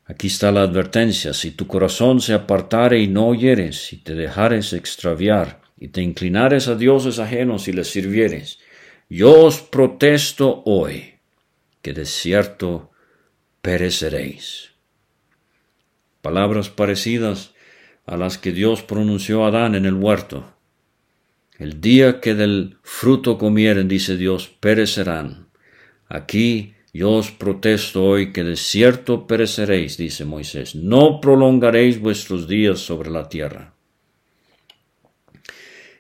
Aquí 0.05 0.27
está 0.27 0.51
la 0.51 0.63
advertencia, 0.63 1.33
si 1.33 1.53
tu 1.53 1.67
corazón 1.67 2.21
se 2.21 2.35
apartare 2.35 2.99
y 2.99 3.07
no 3.07 3.29
oyeres, 3.29 3.93
y 3.93 3.97
te 3.99 4.15
dejares 4.15 4.73
extraviar, 4.73 5.63
y 5.79 5.89
te 5.89 6.03
inclinares 6.03 6.69
a 6.69 6.75
dioses 6.75 7.19
ajenos 7.19 7.67
y 7.67 7.73
les 7.73 7.89
sirvieres, 7.89 8.59
yo 9.09 9.45
os 9.45 9.63
protesto 9.63 10.63
hoy 10.67 11.15
que 11.83 11.93
de 11.93 12.05
cierto 12.05 12.91
pereceréis. 13.63 14.73
Palabras 16.21 16.69
parecidas 16.69 17.52
a 18.07 18.17
las 18.17 18.39
que 18.39 18.53
Dios 18.53 18.83
pronunció 18.83 19.45
a 19.45 19.49
Adán 19.49 19.75
en 19.75 19.87
el 19.87 19.95
huerto. 19.95 20.53
El 21.59 21.81
día 21.81 22.21
que 22.21 22.35
del 22.35 22.79
fruto 22.83 23.39
comieren, 23.39 23.89
dice 23.89 24.17
Dios, 24.17 24.49
perecerán. 24.61 25.49
Aquí 26.09 26.75
yo 26.93 27.13
os 27.13 27.31
protesto 27.31 28.05
hoy 28.05 28.33
que 28.33 28.45
de 28.45 28.57
cierto 28.57 29.27
pereceréis, 29.27 29.97
dice 29.97 30.25
Moisés, 30.25 30.75
no 30.75 31.21
prolongaréis 31.21 32.01
vuestros 32.01 32.49
días 32.49 32.81
sobre 32.81 33.11
la 33.11 33.29
tierra. 33.29 33.75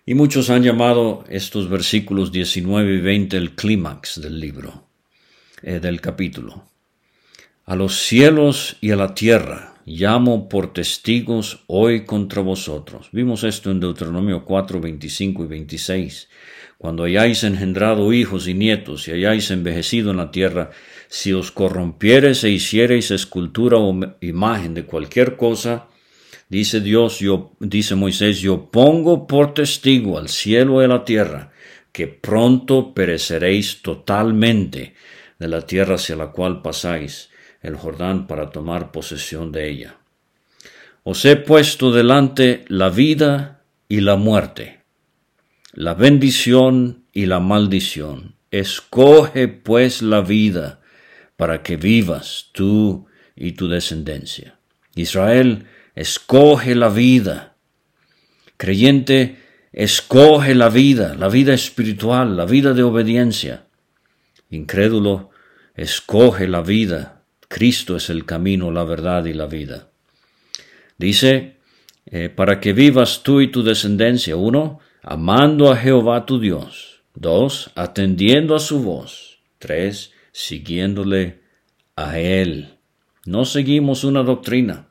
Y 0.05 0.15
muchos 0.15 0.51
han 0.51 0.65
llamado 0.65 1.25
estos 1.29 1.71
versículos 1.71 2.33
19 2.33 2.97
y 2.97 3.01
20 3.01 3.37
el 3.37 3.55
clímax 3.55 4.21
del 4.21 4.41
libro, 4.41 4.88
eh, 5.62 5.79
del 5.79 6.01
capítulo. 6.01 6.65
A 7.65 7.77
los 7.77 8.01
cielos 8.01 8.77
y 8.81 8.91
a 8.91 8.97
la 8.97 9.15
tierra 9.15 9.72
llamo 9.85 10.49
por 10.49 10.73
testigos 10.73 11.64
hoy 11.66 12.05
contra 12.05 12.42
vosotros. 12.42 13.09
Vimos 13.12 13.45
esto 13.45 13.71
en 13.71 13.81
Deuteronomio 13.81 14.45
4, 14.45 14.81
25 14.81 15.45
y 15.45 15.47
26 15.47 16.29
cuando 16.83 17.05
hayáis 17.05 17.45
engendrado 17.45 18.12
hijos 18.12 18.49
y 18.49 18.55
nietos 18.55 19.07
y 19.07 19.12
hayáis 19.12 19.53
envejecido 19.53 20.11
en 20.11 20.16
la 20.16 20.33
tierra, 20.33 20.71
si 21.07 21.33
os 21.33 21.53
corrompiereis 21.53 22.42
e 22.42 22.51
hiciereis 22.51 23.12
escultura 23.12 23.79
o 23.79 23.95
imagen 24.21 24.75
de 24.75 24.85
cualquier 24.85 25.37
cosa, 25.37 25.87
dice 26.49 26.81
Dios, 26.81 27.21
yo, 27.21 27.53
dice 27.61 27.95
Moisés, 27.95 28.40
yo 28.40 28.68
pongo 28.73 29.29
por 29.29 29.55
testigo 29.55 30.18
al 30.18 30.29
cielo 30.29 30.83
y 30.83 30.87
a 30.87 30.88
la 30.88 31.05
tierra, 31.05 31.53
que 31.92 32.09
pronto 32.09 32.92
pereceréis 32.92 33.81
totalmente 33.81 34.97
de 35.38 35.47
la 35.47 35.61
tierra 35.61 35.95
hacia 35.95 36.16
la 36.16 36.33
cual 36.33 36.62
pasáis 36.62 37.31
el 37.62 37.77
Jordán 37.77 38.27
para 38.27 38.51
tomar 38.51 38.92
posesión 38.92 39.53
de 39.53 39.70
ella. 39.70 39.96
Os 41.05 41.25
he 41.25 41.37
puesto 41.37 41.92
delante 41.92 42.64
la 42.68 42.90
vida 42.90 43.62
y 43.88 44.01
la 44.01 44.16
muerte 44.16 44.83
la 45.72 45.94
bendición 45.94 47.05
y 47.12 47.27
la 47.27 47.40
maldición. 47.40 48.37
Escoge 48.51 49.48
pues 49.48 50.03
la 50.03 50.20
vida 50.20 50.81
para 51.37 51.62
que 51.62 51.77
vivas 51.77 52.51
tú 52.53 53.07
y 53.35 53.53
tu 53.53 53.68
descendencia. 53.68 54.59
Israel, 54.94 55.66
escoge 55.94 56.75
la 56.75 56.90
vida. 56.90 57.57
Creyente, 58.59 59.38
escoge 59.72 60.55
la 60.55 60.68
vida, 60.68 61.14
la 61.14 61.29
vida 61.29 61.55
espiritual, 61.55 62.37
la 62.37 62.44
vida 62.44 62.75
de 62.75 62.83
obediencia. 62.83 63.64
Incrédulo, 64.51 65.31
escoge 65.75 66.46
la 66.46 66.61
vida. 66.61 67.22
Cristo 67.53 67.97
es 67.97 68.09
el 68.09 68.25
camino, 68.25 68.71
la 68.71 68.85
verdad 68.85 69.27
y 69.27 69.35
la 69.35 69.47
vida. 69.47 69.88
Dice, 70.97 71.57
eh, 72.07 72.29
para 72.29 72.61
que 72.61 72.73
vivas 72.73 73.23
tú 73.23 73.41
y 73.41 73.49
tu 73.51 73.62
descendencia. 73.62 74.37
Uno, 74.37 74.81
amando 75.03 75.71
a 75.71 75.77
Jehová 75.77 76.25
tu 76.25 76.41
Dios. 76.41 77.03
Dos, 77.15 77.71
atendiendo 77.75 78.57
a 78.57 78.59
su 78.59 78.83
voz. 78.83 79.38
Tres, 79.59 80.12
siguiéndole 80.33 81.43
a 81.95 82.19
Él. 82.19 82.79
No 83.27 83.45
seguimos 83.45 84.05
una 84.05 84.23
doctrina. 84.23 84.88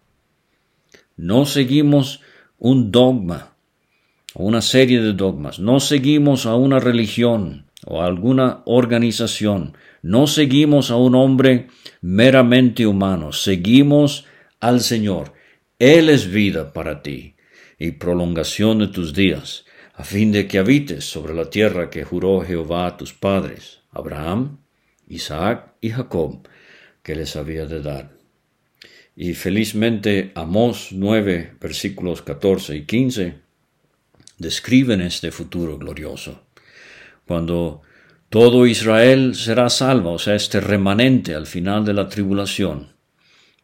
No 1.17 1.45
seguimos 1.45 2.21
un 2.60 2.91
dogma 2.91 3.52
una 4.34 4.62
serie 4.62 5.02
de 5.02 5.13
dogmas. 5.13 5.60
No 5.60 5.80
seguimos 5.80 6.45
a 6.45 6.56
una 6.56 6.80
religión 6.80 7.65
o 7.86 8.02
a 8.02 8.06
alguna 8.06 8.62
organización. 8.65 9.74
No 10.02 10.28
seguimos 10.28 10.91
a 10.91 10.95
un 10.95 11.15
hombre 11.15 11.67
meramente 12.01 12.85
humano. 12.85 13.31
Seguimos 13.31 14.25
al 14.59 14.81
Señor. 14.81 15.33
Él 15.79 16.09
es 16.09 16.29
vida 16.29 16.73
para 16.73 17.01
ti 17.01 17.35
y 17.79 17.91
prolongación 17.91 18.79
de 18.79 18.87
tus 18.87 19.13
días 19.13 19.65
a 19.93 20.03
fin 20.03 20.31
de 20.31 20.47
que 20.47 20.57
habites 20.57 21.05
sobre 21.05 21.33
la 21.33 21.49
tierra 21.49 21.89
que 21.89 22.03
juró 22.03 22.41
Jehová 22.41 22.87
a 22.87 22.97
tus 22.97 23.13
padres, 23.13 23.81
Abraham, 23.91 24.57
Isaac 25.07 25.73
y 25.81 25.91
Jacob, 25.91 26.47
que 27.03 27.15
les 27.15 27.35
había 27.35 27.65
de 27.65 27.81
dar. 27.81 28.17
Y 29.15 29.33
felizmente 29.33 30.31
Amós 30.33 30.89
9, 30.91 31.55
versículos 31.59 32.21
14 32.21 32.77
y 32.77 32.85
15, 32.85 33.35
describen 34.37 35.01
este 35.01 35.31
futuro 35.31 35.77
glorioso, 35.77 36.45
cuando 37.27 37.83
todo 38.32 38.65
Israel 38.65 39.36
será 39.36 39.70
salvo, 39.70 40.13
o 40.13 40.17
sea, 40.17 40.36
este 40.36 40.62
remanente 40.62 41.36
al 41.36 41.48
final 41.48 41.84
de 41.84 41.94
la 41.94 42.08
tribulación. 42.08 42.94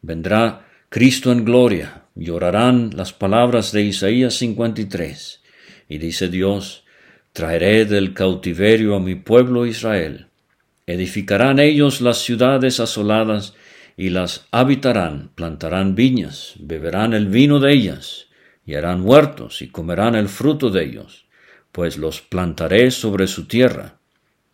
Vendrá 0.02 0.66
Cristo 0.90 1.32
en 1.32 1.46
gloria, 1.46 2.02
llorarán 2.14 2.90
las 2.94 3.14
palabras 3.14 3.72
de 3.72 3.84
Isaías 3.84 4.34
53 4.34 5.42
y 5.88 5.96
dice 5.96 6.28
Dios, 6.28 6.84
traeré 7.32 7.86
del 7.86 8.12
cautiverio 8.12 8.94
a 8.94 9.00
mi 9.00 9.14
pueblo 9.14 9.64
Israel. 9.64 10.26
Edificarán 10.86 11.60
ellos 11.60 12.02
las 12.02 12.18
ciudades 12.18 12.78
asoladas 12.78 13.54
y 13.96 14.10
las 14.10 14.48
habitarán, 14.50 15.30
plantarán 15.34 15.94
viñas, 15.94 16.56
beberán 16.58 17.14
el 17.14 17.28
vino 17.28 17.58
de 17.58 17.72
ellas, 17.72 18.26
y 18.66 18.74
harán 18.74 19.00
huertos 19.00 19.62
y 19.62 19.68
comerán 19.68 20.14
el 20.14 20.28
fruto 20.28 20.68
de 20.68 20.84
ellos, 20.84 21.24
pues 21.72 21.96
los 21.96 22.20
plantaré 22.20 22.90
sobre 22.90 23.28
su 23.28 23.46
tierra, 23.46 23.97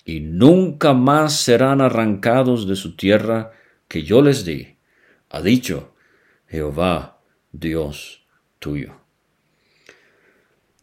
y 0.05 0.21
nunca 0.21 0.93
más 0.93 1.37
serán 1.37 1.81
arrancados 1.81 2.69
de 2.69 2.77
su 2.77 2.97
tierra 2.97 3.53
que 3.89 4.03
yo 4.03 4.23
les 4.23 4.45
di, 4.45 4.77
ha 5.31 5.41
dicho 5.41 5.95
Jehová, 6.47 7.21
Dios 7.53 8.27
tuyo. 8.59 9.01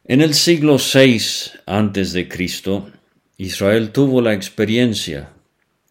En 0.04 0.22
el 0.22 0.34
siglo 0.34 0.78
VI 0.78 1.22
antes 1.66 2.14
de 2.14 2.28
Cristo, 2.28 2.90
Israel 3.38 3.92
tuvo 3.92 4.22
la 4.22 4.34
experiencia, 4.34 5.34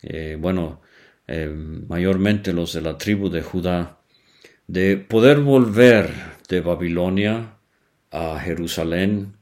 eh, 0.02 0.36
bueno, 0.38 0.82
eh, 1.26 1.48
mayormente 1.48 2.52
los 2.52 2.72
de 2.72 2.82
la 2.82 2.98
tribu 2.98 3.30
de 3.30 3.42
Judá, 3.42 4.00
de 4.66 4.96
poder 4.96 5.38
volver 5.40 6.12
de 6.48 6.60
Babilonia 6.60 7.56
a 8.10 8.38
Jerusalén 8.40 9.36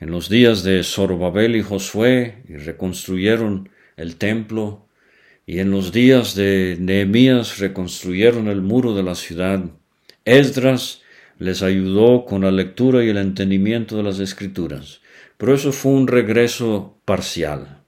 en 0.00 0.10
los 0.10 0.28
días 0.28 0.62
de 0.62 0.82
Zorobabel 0.84 1.56
y 1.56 1.62
Josué 1.62 2.42
y 2.48 2.56
reconstruyeron 2.56 3.68
el 3.96 4.16
templo 4.16 4.86
y 5.46 5.60
en 5.60 5.70
los 5.70 5.92
días 5.92 6.34
de 6.34 6.76
Nehemías 6.78 7.58
reconstruyeron 7.58 8.48
el 8.48 8.60
muro 8.60 8.94
de 8.94 9.02
la 9.02 9.14
ciudad. 9.14 9.64
Esdras 10.24 11.02
les 11.38 11.62
ayudó 11.62 12.24
con 12.24 12.42
la 12.42 12.50
lectura 12.50 13.02
y 13.02 13.08
el 13.08 13.16
entendimiento 13.16 13.96
de 13.96 14.02
las 14.02 14.18
escrituras. 14.18 15.00
Pero 15.36 15.54
eso 15.54 15.72
fue 15.72 15.92
un 15.92 16.06
regreso 16.06 16.98
parcial. 17.04 17.82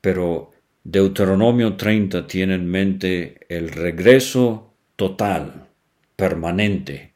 Pero 0.00 0.52
Deuteronomio 0.84 1.76
30 1.76 2.26
tiene 2.26 2.54
en 2.54 2.66
mente 2.68 3.46
el 3.48 3.70
regreso 3.70 4.74
total, 4.96 5.68
permanente, 6.14 7.14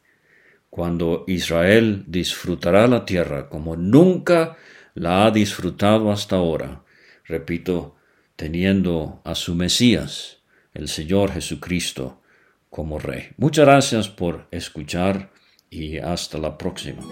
cuando 0.71 1.25
Israel 1.27 2.05
disfrutará 2.07 2.87
la 2.87 3.05
tierra 3.05 3.49
como 3.49 3.77
nunca 3.77 4.57
la 4.95 5.27
ha 5.27 5.31
disfrutado 5.31 6.11
hasta 6.11 6.37
ahora. 6.37 6.85
Repito, 7.25 7.97
teniendo 8.37 9.21
a 9.25 9.35
su 9.35 9.55
Mesías, 9.55 10.39
el 10.73 10.89
Señor 10.89 11.33
Jesucristo, 11.33 12.23
como 12.71 12.99
Rey. 12.99 13.31
Muchas 13.37 13.67
gracias 13.67 14.09
por 14.09 14.47
escuchar 14.53 15.31
y 15.69 15.99
hasta 15.99 16.39
la 16.39 16.57
próxima. 16.57 17.03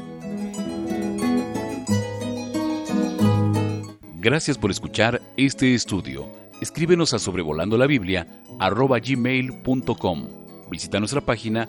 Gracias 4.21 4.57
por 4.57 4.71
escuchar 4.71 5.21
este 5.37 5.75
estudio. 5.75 6.31
Escríbenos 6.61 7.15
a 7.15 7.19
sobrevolando 7.19 7.77
la 7.77 7.87
Biblia 7.87 8.27
arroba 8.59 8.99
gmail.com. 8.99 10.29
Visita 10.71 10.99
nuestra 10.99 11.21
página 11.21 11.69